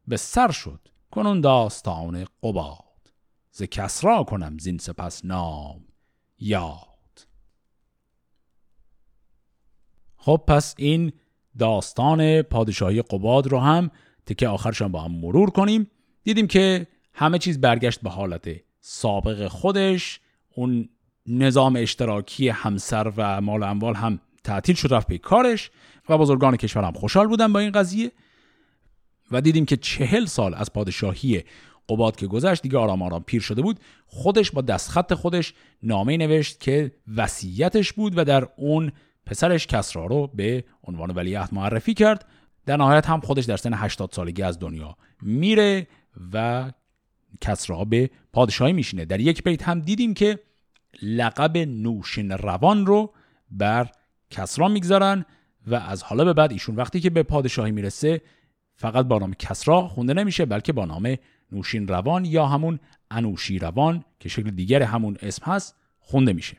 [0.08, 3.14] به سر شد کنون داستان قباد
[3.52, 5.86] ز کسرا کنم زین سپس نام
[6.40, 7.28] یاد.
[10.18, 11.12] خب پس این
[11.60, 13.92] داستان پادشاهی قباد رو هم
[14.26, 15.92] تکه آخرشان با هم مرور کنیم.
[16.24, 18.48] دیدیم که همه چیز برگشت به حالت
[18.86, 20.20] سابق خودش
[20.56, 20.90] اون
[21.28, 25.72] نظام اشتراکی همسر و مال اموال هم تعطیل شد رفت به کارش
[26.10, 28.12] و بزرگان کشور هم خوشحال بودن با این قضیه.
[29.32, 31.44] و دیدیم که چهل سال از پادشاهی
[31.90, 33.80] قباد که گذشت دیگه آرام آرام پیر شده بود.
[34.06, 38.92] خودش با دستخط خودش نامه نوشت که وصیتش بود و در اون
[39.26, 42.28] پسرش کسرا رو به عنوان ولیعهد معرفی کرد.
[42.66, 45.88] در نهایت هم خودش در سن 80 سالگی از دنیا میره
[46.34, 46.72] و
[47.42, 49.06] کسرا به پادشاهی میشینه.
[49.06, 50.40] در یک بیت هم دیدیم که
[51.02, 53.14] لقب نوشین روان رو
[53.52, 53.92] بر
[54.30, 55.26] کسرا می‌گذارن
[55.68, 58.22] و از حالا به بعد ایشون وقتی که به پادشاهی می‌رسه
[58.76, 61.16] فقط با نام کسرا خونده نمیشه بلکه با نام
[61.52, 62.80] نوشین روان یا همون
[63.12, 66.58] انوشی روان که شکل دیگر همون اسم هست خونده میشه.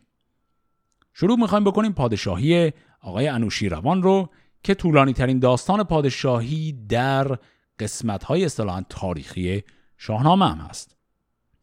[1.13, 4.29] شروع می‌خوایم بکنیم پادشاهی آقای انوشی روان رو
[4.63, 7.39] که طولانی ترین داستان پادشاهی در
[7.79, 9.63] قسمت های اصطلاحا تاریخی
[9.99, 10.97] شاهنامه هم هست.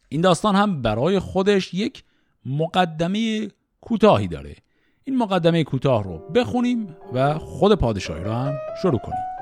[0.09, 2.03] این داستان هم برای خودش یک
[2.45, 4.55] مقدمه کوتاهی داره.
[5.03, 9.40] این مقدمه کوتاه رو بخونیم و خود پادشاهی رو هم شروع کنیم.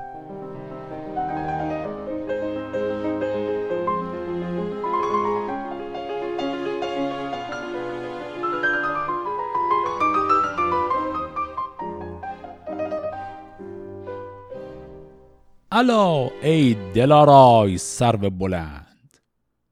[15.71, 19.17] الا ای دلارای سرو بلند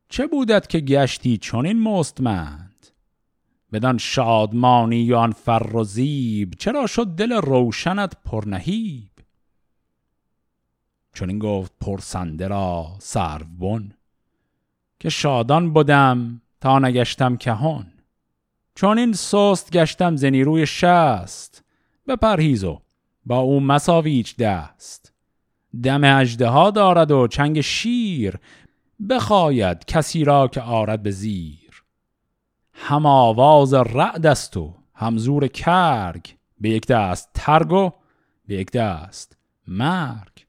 [0.09, 2.87] چه بودت که گشتی چنین مستمند؟
[3.71, 9.11] بدان شادمانی آن فر و زیب چرا شد دل روشنت پرنهیب
[11.13, 13.91] چون این گفت پرسنده را سرو بن
[14.99, 17.93] که شادان بودم تا نگشتم کهان
[18.75, 21.63] چون این سست گشتم زنیروی شست
[22.05, 22.81] به پرهیزو
[23.25, 25.16] با او مساویچ دست.
[25.83, 28.39] دم اجده ها دارد و چنگ شیر
[29.09, 31.83] بخواید کسی را که آرد به زیر.
[32.73, 37.91] هم آواز رعد است و همزور کرگ به یک دست ترگ و
[38.47, 40.45] به یک دست مرگ.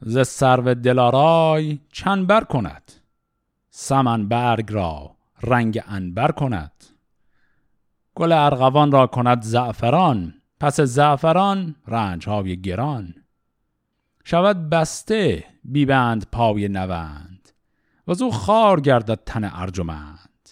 [0.00, 2.92] ز سرو دلارای چند بر کند؟
[3.70, 6.72] سمن برگ را رنگ انبر کند.
[8.14, 13.14] گل ارغوان را کند زعفران پس زعفران رنج های گران.
[14.24, 17.48] شود بسته بیبند پای نوند
[18.08, 20.50] و زو خار گردد تن ارجمند.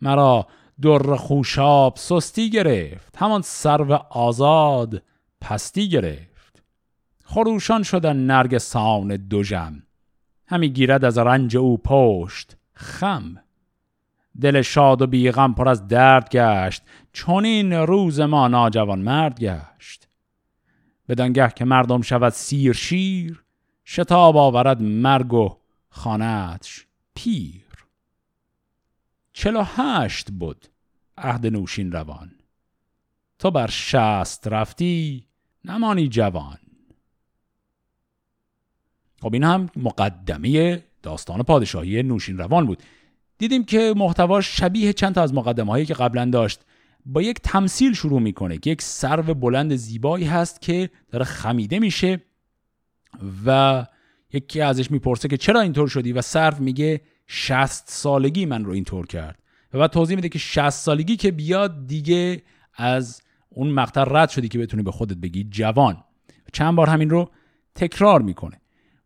[0.00, 0.46] مرا
[0.82, 5.02] در خوشاب سستی گرفت همان سرو آزاد
[5.40, 6.62] پستی گرفت.
[7.24, 9.82] خروشان شدن نرگ سان دوژم
[10.46, 13.36] همی گیرد از رنج او پشت خم.
[14.40, 20.08] دل شاد و بیغم پر از درد گشت چون این روز ما ناجوان مرد گشت.
[21.10, 23.44] بدانگه که مردم شود سیر شیر
[23.84, 25.56] شتاب آورد مرگ و
[25.88, 27.64] خانتش پیر.
[29.32, 30.66] چلو هشت بود
[31.18, 32.30] عهد نوشین روان.
[33.38, 35.26] تو بر شست رفتی
[35.64, 36.58] نمانی جوان.
[39.22, 42.82] خب این هم مقدمه داستان پادشاهی نوشین روان بود.
[43.38, 46.60] دیدیم که محتواش شبیه چند تا از مقدمه هایی که قبلا داشت
[47.06, 52.20] با یک تمثیل شروع می‌کنه که یک سرو بلند زیبایی هست که داره خمیده میشه
[53.46, 53.86] و
[54.32, 59.06] یکی ازش می‌پرسه که چرا اینطور شدی و سرو میگه 60 سالگی من رو اینطور
[59.06, 59.38] کرد
[59.74, 62.42] و بعد توضیح میده که 60 سالگی که بیاد دیگه
[62.74, 66.04] از اون مقطع رد شدی که بتونی به خودت بگی جوان.
[66.52, 67.30] چند بار همین رو
[67.74, 68.60] تکرار می‌کنه.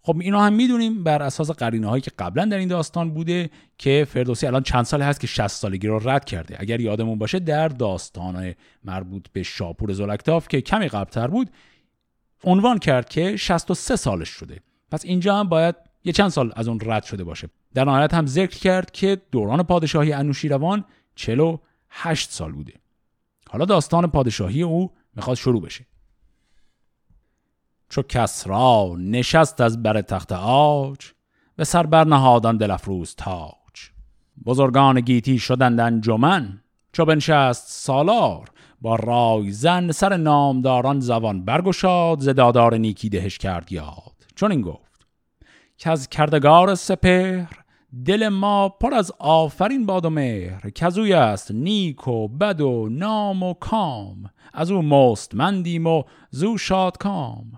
[0.07, 4.07] خب اینا هم می‌دونیم بر اساس قرینه هایی که قبلا در این داستان بوده که
[4.11, 6.57] فردوسی الان چند سال هست که 60 سالگی رو رد کرده.
[6.59, 11.51] اگر یادمون باشه در داستان مربوط به شاپور زلکتاف که کمی قبلتر بود
[12.45, 14.61] عنوان کرد که 63 سالش شده.
[14.91, 15.75] پس اینجا هم باید
[16.05, 17.49] یه چند سال از اون رد شده باشه.
[17.75, 20.85] در نهایت هم ذکر کرد که دوران پادشاهی انوشیروان
[21.15, 22.73] 48 سال بوده.
[23.51, 25.87] حالا داستان پادشاهی او می‌خواد شروع بشه.
[27.89, 30.99] چو کسرا نشست از بر تخت آج
[31.57, 33.91] به سر برنهادان دلفروز تاج.
[34.47, 36.61] بزرگان گیتی شدند انجمن
[36.93, 38.49] چو بنشست سالار
[38.81, 44.27] با رای زن سر نامداران زبان برگشاد ز دادار نیکی دهش کرد یاد.
[44.35, 45.07] چون این گفت
[45.77, 47.65] که از کردگار سپهر
[48.05, 53.43] دل ما پر از آفرین باد و مهر کزوی است نیک و بد و نام
[53.43, 57.53] و کام از او مستمندیم و زو شاد کام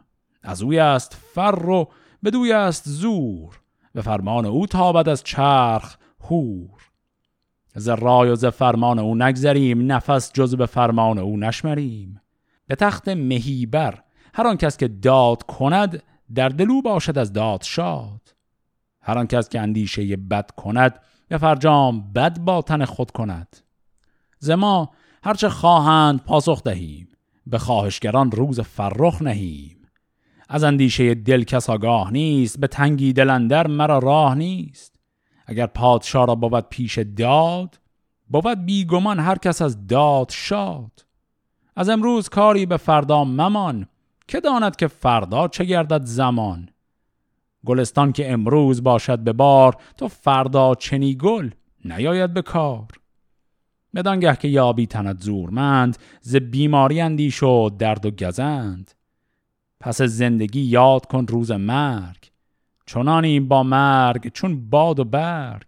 [0.46, 1.88] از اوی است فر و
[2.24, 3.60] بدوی است زور
[3.92, 6.86] به فرمان او تابد از چرخ هور
[7.74, 12.20] ز رای و ز فرمان او نگذریم نفس جز به فرمان او نشمریم.
[12.66, 14.02] به تخت مهیبر
[14.34, 16.02] هر آن کس که داد کند
[16.34, 18.34] در دلو باشد از داد شاد.
[19.02, 23.56] هر آن کس که اندیشه بد کند به فرجام بد با تن خود کند.
[24.38, 24.90] ز ما
[25.24, 27.08] هرچه خواهند پاسخ دهیم
[27.46, 29.75] به خواهشگران روز فرخ نهیم.
[30.48, 34.96] از اندیشه دل کس آگاه نیست به تنگی دلندر مرا راه نیست.
[35.46, 37.78] اگر پادشاه را بود پیش داد
[38.28, 41.04] بود بیگمان هر کس از داد شاد.
[41.76, 43.86] از امروز کاری به فردا ممان
[44.28, 46.68] که داند که فردا چه گردد زمان.
[47.66, 51.50] گلستان که امروز باشد به بار تو فردا چنی گل
[51.84, 52.86] نیاید به کار.
[53.94, 58.95] بدانگه که یابی تند زورمند ز بیماری اندیش و درد و گزند.
[59.86, 62.30] پس زندگی یاد کن روز مرگ.
[62.86, 65.66] چنانی با مرگ چون باد و برگ.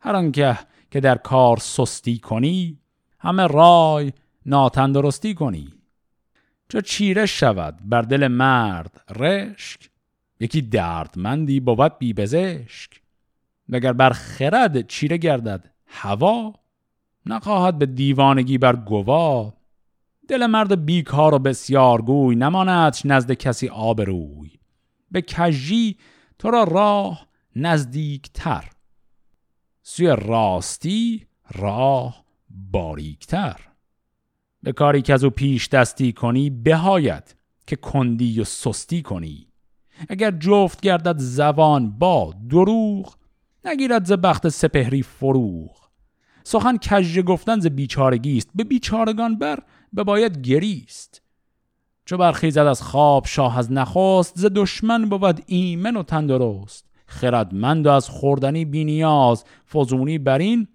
[0.00, 0.58] هر آنگه
[0.90, 2.78] که در کار سستی کنی
[3.18, 4.12] همه رای
[4.46, 5.68] ناتندرستی کنی.
[6.68, 9.90] چو چیره شود بر دل مرد رشک
[10.40, 13.00] یکی دردمندی بود بی بزشک
[13.68, 16.52] وگر بر خرد چیره گردد هوا
[17.26, 19.54] نخواهد به دیوانگی بر گوا.
[20.28, 24.50] دل مرد بیکار و بسیار گوی نماندش نزد کسی آبروی
[25.10, 25.96] به کجی
[26.38, 28.64] تو را راه نزدیک تر
[29.82, 33.60] سوی راستی راه باریکتر.
[34.62, 37.34] به کاری که از او پیش دستی کنی بهایت
[37.66, 39.48] که کندی و سستی کنی.
[40.08, 43.14] اگر جفت گردد زبان با دروغ
[43.64, 45.84] نگیرد ز بخت سپهری فروغ.
[46.44, 48.50] سخن کژ گفتن ز بیچارگی است.
[48.54, 49.58] به بیچارگان بر
[50.02, 51.22] باید گریست.
[52.04, 56.90] چو برخیزد از خواب شاه از نخست ز دشمن بود ایمن و تندرست.
[57.06, 60.68] خردمند و از خوردنی بینیاز فزونی برین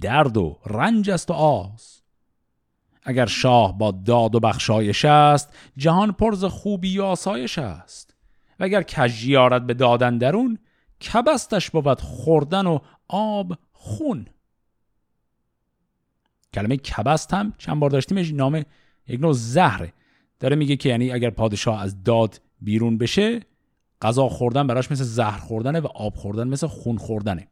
[0.00, 2.02] درد و رنج است و آز.
[3.02, 8.14] اگر شاه با داد و بخشایش است جهان پرز خوبی و آسایش است.
[8.60, 10.58] و اگر کجی آرد به دادن درون
[11.12, 14.26] کبستش بود خوردن و آب خون.
[16.54, 18.64] کلمه کبست هم چند بار داشتیمش نام
[19.08, 19.92] یک نوع زهره.
[20.40, 23.40] داره میگه که یعنی اگر پادشاه از داد بیرون بشه
[24.02, 27.48] غذا خوردن براش مثل زهر خوردنه و آب خوردن مثل خون خوردنه.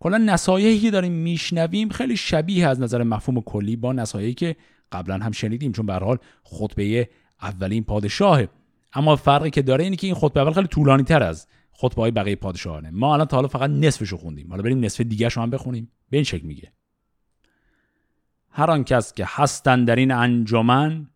[0.00, 4.56] کلا نصایحی که داریم میشنویم خیلی شبیه از نظر مفهوم کلی با نصایحی که
[4.92, 7.08] قبلا هم شنیدیم چون به حال خطبه
[7.42, 8.48] اولین پادشاهه.
[8.92, 12.10] اما فرقی که داره اینه که این خطبه اول خیلی طولانی تر از خطبه های
[12.10, 12.90] بقیه پادشاهانه.
[12.90, 14.50] ما الان تا حالا فقط نصفشو خوندیم.
[14.50, 15.90] حالا بریم نصف دیگه هم بخونیم.
[16.10, 16.72] به این شکل میگه.
[18.50, 21.06] هر آن کس که هستن در این انجمن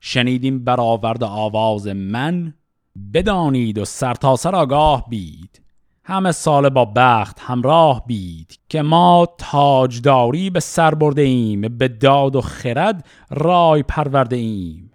[0.00, 2.54] شنیدیم برآورد آواز من
[3.14, 5.62] بدانید و سرتاسر آگاه بید.
[6.04, 12.36] همه سال با بخت همراه بید که ما تاجداری به سر برده ایم به داد
[12.36, 14.90] و خرد رای پرورده ایم.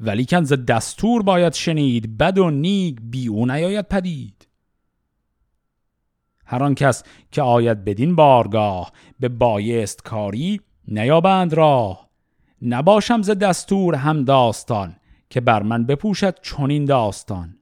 [0.00, 4.48] ولی کنز دستور باید شنید بد و نیک بی او نیاید پدید.
[6.46, 12.08] هر کس که آید بدین بارگاه به بایست کاری نیابند راه.
[12.62, 14.96] نباشم ز دستور هم داستان
[15.30, 17.56] که بر من بپوشد چنین داستان.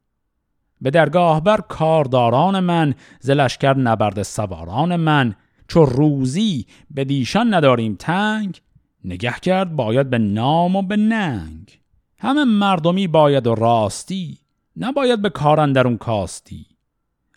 [0.81, 5.35] به درگاه بر کارداران من ز لشکر نبرد سواران من.
[5.69, 8.61] چو روزی به دیشان نداریم تنگ
[9.05, 11.81] نگه کرد باید به نام و به ننگ.
[12.19, 14.39] همه مردمی باید و راستی
[14.77, 16.67] نباید به کارندرون کاستی.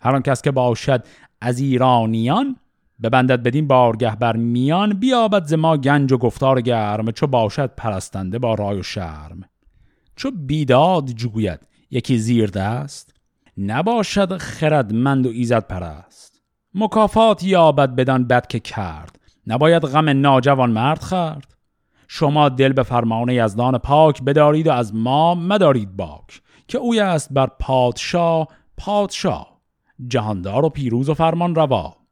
[0.00, 1.04] هر کس که باشد
[1.40, 2.56] از ایرانیان
[3.02, 8.38] ببندد بدین بارگه بر میان بیابد ز ما گنج و گفتار گرم چو باشد پرستنده
[8.38, 9.44] با رای و شرم.
[10.16, 13.14] چو بیداد جوید یکی زیر دست
[13.58, 16.42] نباشد خردمند و ایزد پرست.
[16.74, 21.54] مکافات یابد بدان بد که کرد نباید غم ناجوان مرد خرد
[22.08, 27.32] شما دل به فرمان یزدان پاک بدارید و از ما مدارید باک که اوی است
[27.32, 29.60] بر پادشاه پادشاه.
[30.06, 32.03] جهاندار و پیروز و فرمان روا.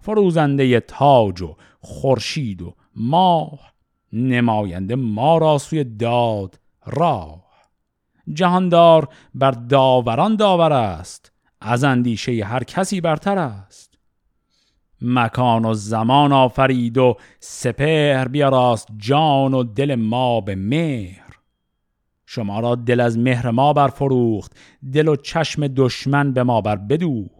[0.00, 3.72] فروزنده تاج و خورشید و ماه
[4.12, 7.48] نماینده ما را سوی داد راه.
[8.32, 13.98] جهاندار بر داوران داور است از اندیشه هر کسی برتر است.
[15.02, 21.28] مکان و زمان آفرید و سپهر بیاراست جان و دل ما به مهر.
[22.26, 24.56] شما را دل از مهر ما برفروخت
[24.92, 27.37] دل و چشم دشمن به ما بر بدوخت.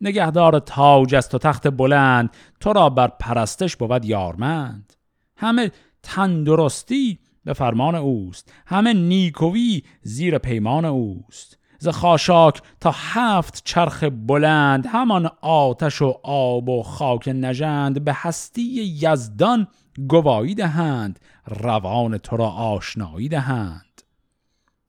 [0.00, 2.30] نگهدار تاج است و تخت بلند
[2.60, 4.92] تو را بر پرستش بود یارمند.
[5.36, 5.72] همه
[6.02, 11.58] تندرستی به فرمان اوست همه نیکوی زیر پیمان اوست.
[11.78, 18.62] ز خاشاک تا هفت چرخ بلند همان آتش و آب و خاک نژند به هستی
[19.02, 19.68] یزدان
[20.08, 24.02] گواهی دهند روان تو را آشنایی دهند.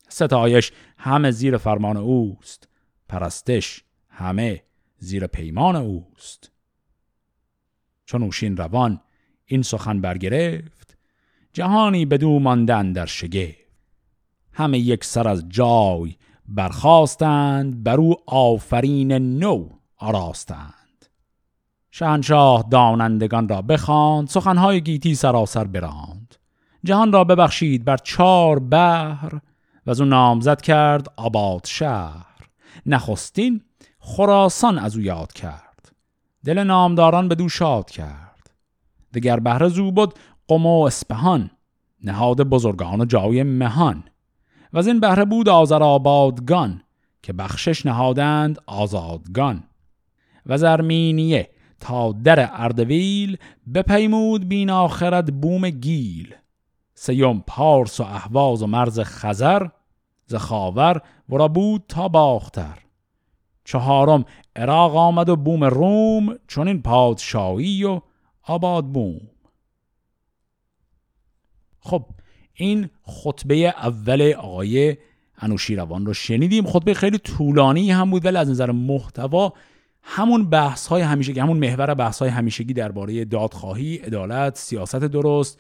[0.10, 2.68] ستایش همه زیر فرمان اوست
[3.10, 4.64] پرستش همه
[5.00, 6.52] زیر پیمان اوست.
[8.06, 9.02] چون اوشین روان
[9.46, 10.98] این سخن برگرفت
[11.54, 13.56] جهانی بدو ماندن در شگه
[14.54, 16.16] همه یک سر از جای
[16.48, 21.06] برخواستند بر او آفرین نو آراستند.
[21.92, 26.36] شهنشاه دانندگان را بخواند سخنهای گیتی سراسر براند.
[26.84, 29.36] جهان را ببخشید بر چار بحر
[29.86, 32.26] و از او نامزد کرد آباد شهر.
[32.86, 33.62] نخستین
[34.00, 35.92] خراسان از او یاد کرد.
[36.46, 38.50] دل نامداران به دو شاد کرد.
[39.14, 40.14] دگر بهر زو بود
[40.48, 41.52] قم و اسپهان
[42.04, 44.04] نهاد بزرگان و جای مهان.
[44.74, 46.82] و از این بهره بود آزر آبادگان
[47.24, 49.64] که بخشش نهادند آزادگان.
[50.46, 53.38] و زرمینیه تا در اردویل
[53.74, 56.36] بپیمود بین آخرت بوم گیل.
[56.94, 59.68] سیوم پارس و اهواز و مرز خزر
[60.26, 62.78] ز خاور ورا بود تا باختر.
[63.70, 68.02] چهارم عراق آمد و بوم روم چون این پادشاهی و
[68.44, 69.22] آباد بوم.
[71.80, 72.06] خب
[72.54, 74.98] این خطبه اول آقای
[75.38, 76.66] انوشیروان رو شنیدیم.
[76.66, 79.54] خطبه خیلی طولانی هم بود ولی از نظر محتوا
[80.02, 85.60] همون بحث های همیشگی همون محور بحث های همیشگی درباره دادخواهی عدالت سیاست درست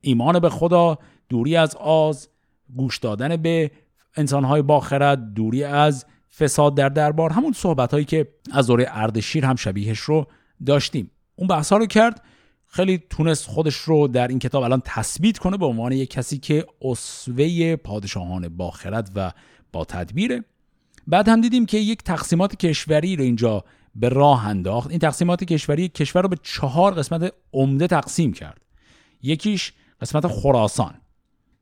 [0.00, 0.98] ایمان به خدا
[1.28, 2.28] دوری از آز
[2.76, 3.70] گوش دادن به
[4.16, 6.06] انسانهای باخرد دوری از
[6.36, 10.26] فساد در دربار همون صحبت هایی که از دوره اردشیر هم شبیهش رو
[10.66, 11.10] داشتیم.
[11.36, 12.22] اون بحث ها رو کرد
[12.66, 16.66] خیلی تونست خودش رو در این کتاب الان تثبیت کنه به عنوان یک کسی که
[16.82, 19.32] اسوه پادشاهان باخرد و
[19.72, 20.44] با تدبیره.
[21.06, 23.64] بعد هم دیدیم که یک تقسیمات کشوری رو اینجا
[23.94, 24.90] به راه انداخت.
[24.90, 28.60] این تقسیمات کشوری کشور رو به چهار قسمت عمده تقسیم کرد.
[29.22, 30.94] یکیش قسمت خراسان.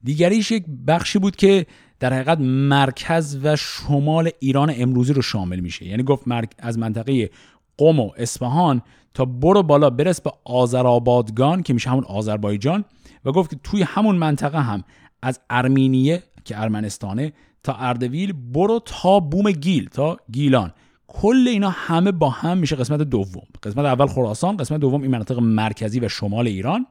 [0.02, 1.66] دیگریش یک بخشی بود که
[2.00, 5.86] در حقیقت مرکز و شمال ایران امروزی رو شامل میشه.
[5.86, 6.24] یعنی گفت
[6.58, 7.30] از منطقه
[7.78, 8.82] قم و اصفهان
[9.14, 12.84] تا برو بالا برس به آذرآبادگان که میشه همون آذربایجان
[13.24, 14.84] و گفت که توی همون منطقه هم
[15.22, 17.32] از ارمینیه که ارمنستانه
[17.62, 20.72] تا اردویل برو تا بوم گیل تا گیلان.
[21.08, 23.46] کل اینا همه با هم میشه قسمت دوم.
[23.62, 26.86] قسمت اول خراسان قسمت دوم این مناطق مرکزی و شمال ایران.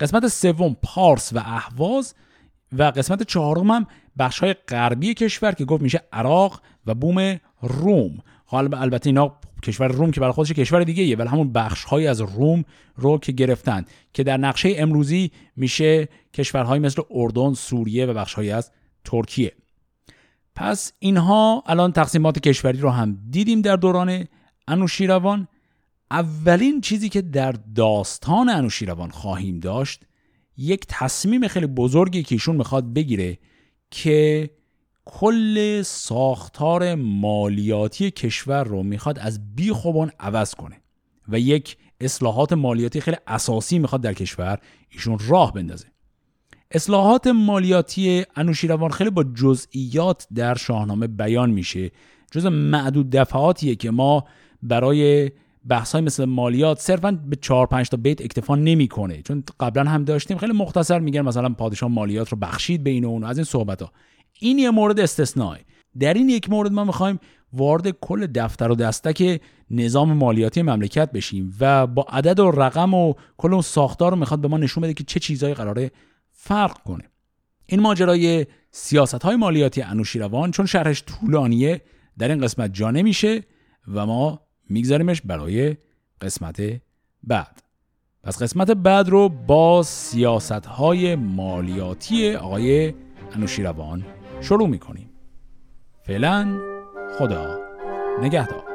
[0.00, 2.14] قسمت سوم پارس و اهواز
[2.72, 3.86] و قسمت چهارم هم
[4.18, 8.18] بخش های غربی کشور که گفت میشه عراق و بوم روم.
[8.46, 12.06] حالا البته اینا کشور روم که برای خودش کشور دیگه یه ولی همون بخش های
[12.06, 12.64] از روم
[12.96, 18.70] رو که گرفتن که در نقشه امروزی میشه کشورهای مثل اردن، سوریه و بخش از
[19.04, 19.52] ترکیه.
[20.54, 24.24] پس اینها الان تقسیمات کشوری رو هم دیدیم در دوران
[24.68, 25.48] انوشیروان.
[26.10, 30.04] اولین چیزی که در داستان انوشیروان خواهیم داشت
[30.56, 33.38] یک تصمیم خیلی بزرگی که ایشون می‌خواد بگیره
[33.90, 34.50] که
[35.04, 40.80] کل ساختار مالیاتی کشور رو می‌خواد از بی خوبان عوض کنه
[41.28, 44.58] و یک اصلاحات مالیاتی خیلی اساسی می‌خواد در کشور
[44.88, 45.86] ایشون راه بندازه.
[46.70, 51.90] اصلاحات مالیاتی انوشیروان خیلی با جزئیات در شاهنامه بیان میشه.
[52.30, 54.24] جز معدود دفعاتیه که ما
[54.62, 55.30] برای
[55.68, 60.04] بحث های مثل مالیات صرفا به 4 5 تا بیت اکتفا نمی‌کنه چون قبلا هم
[60.04, 60.38] داشتیم.
[60.38, 63.92] خیلی مختصر میگن مثلا پادشاه مالیات رو بخشید بین اون از این صحبت ها
[64.40, 65.56] این یه مورد استثناء
[65.98, 67.18] در این یک مورد ما می‌خوایم
[67.52, 69.40] وارد کل دفتر و دستک
[69.70, 74.40] نظام مالیاتی مملکت بشیم و با عدد و رقم و کل اون ساختار رو می‌خواد
[74.40, 75.90] به ما نشون بده که چه چیزهایی قراره
[76.32, 77.04] فرق کنه.
[77.66, 81.82] این ماجرای سیاست های مالیاتی انوشیروان چون شرحش طولانیه
[82.18, 83.42] در این قسمت جا نمیشه
[83.94, 85.76] و ما میگذاریمش برای
[86.20, 86.60] قسمت
[87.24, 87.62] بعد.
[88.22, 92.94] پس قسمت بعد رو با سیاست های مالیاتی آقای
[93.34, 94.06] انوشیروان
[94.40, 95.10] شروع می‌کنیم.
[96.02, 96.58] فعلا
[97.18, 97.58] خدا
[98.22, 98.67] نگهدار.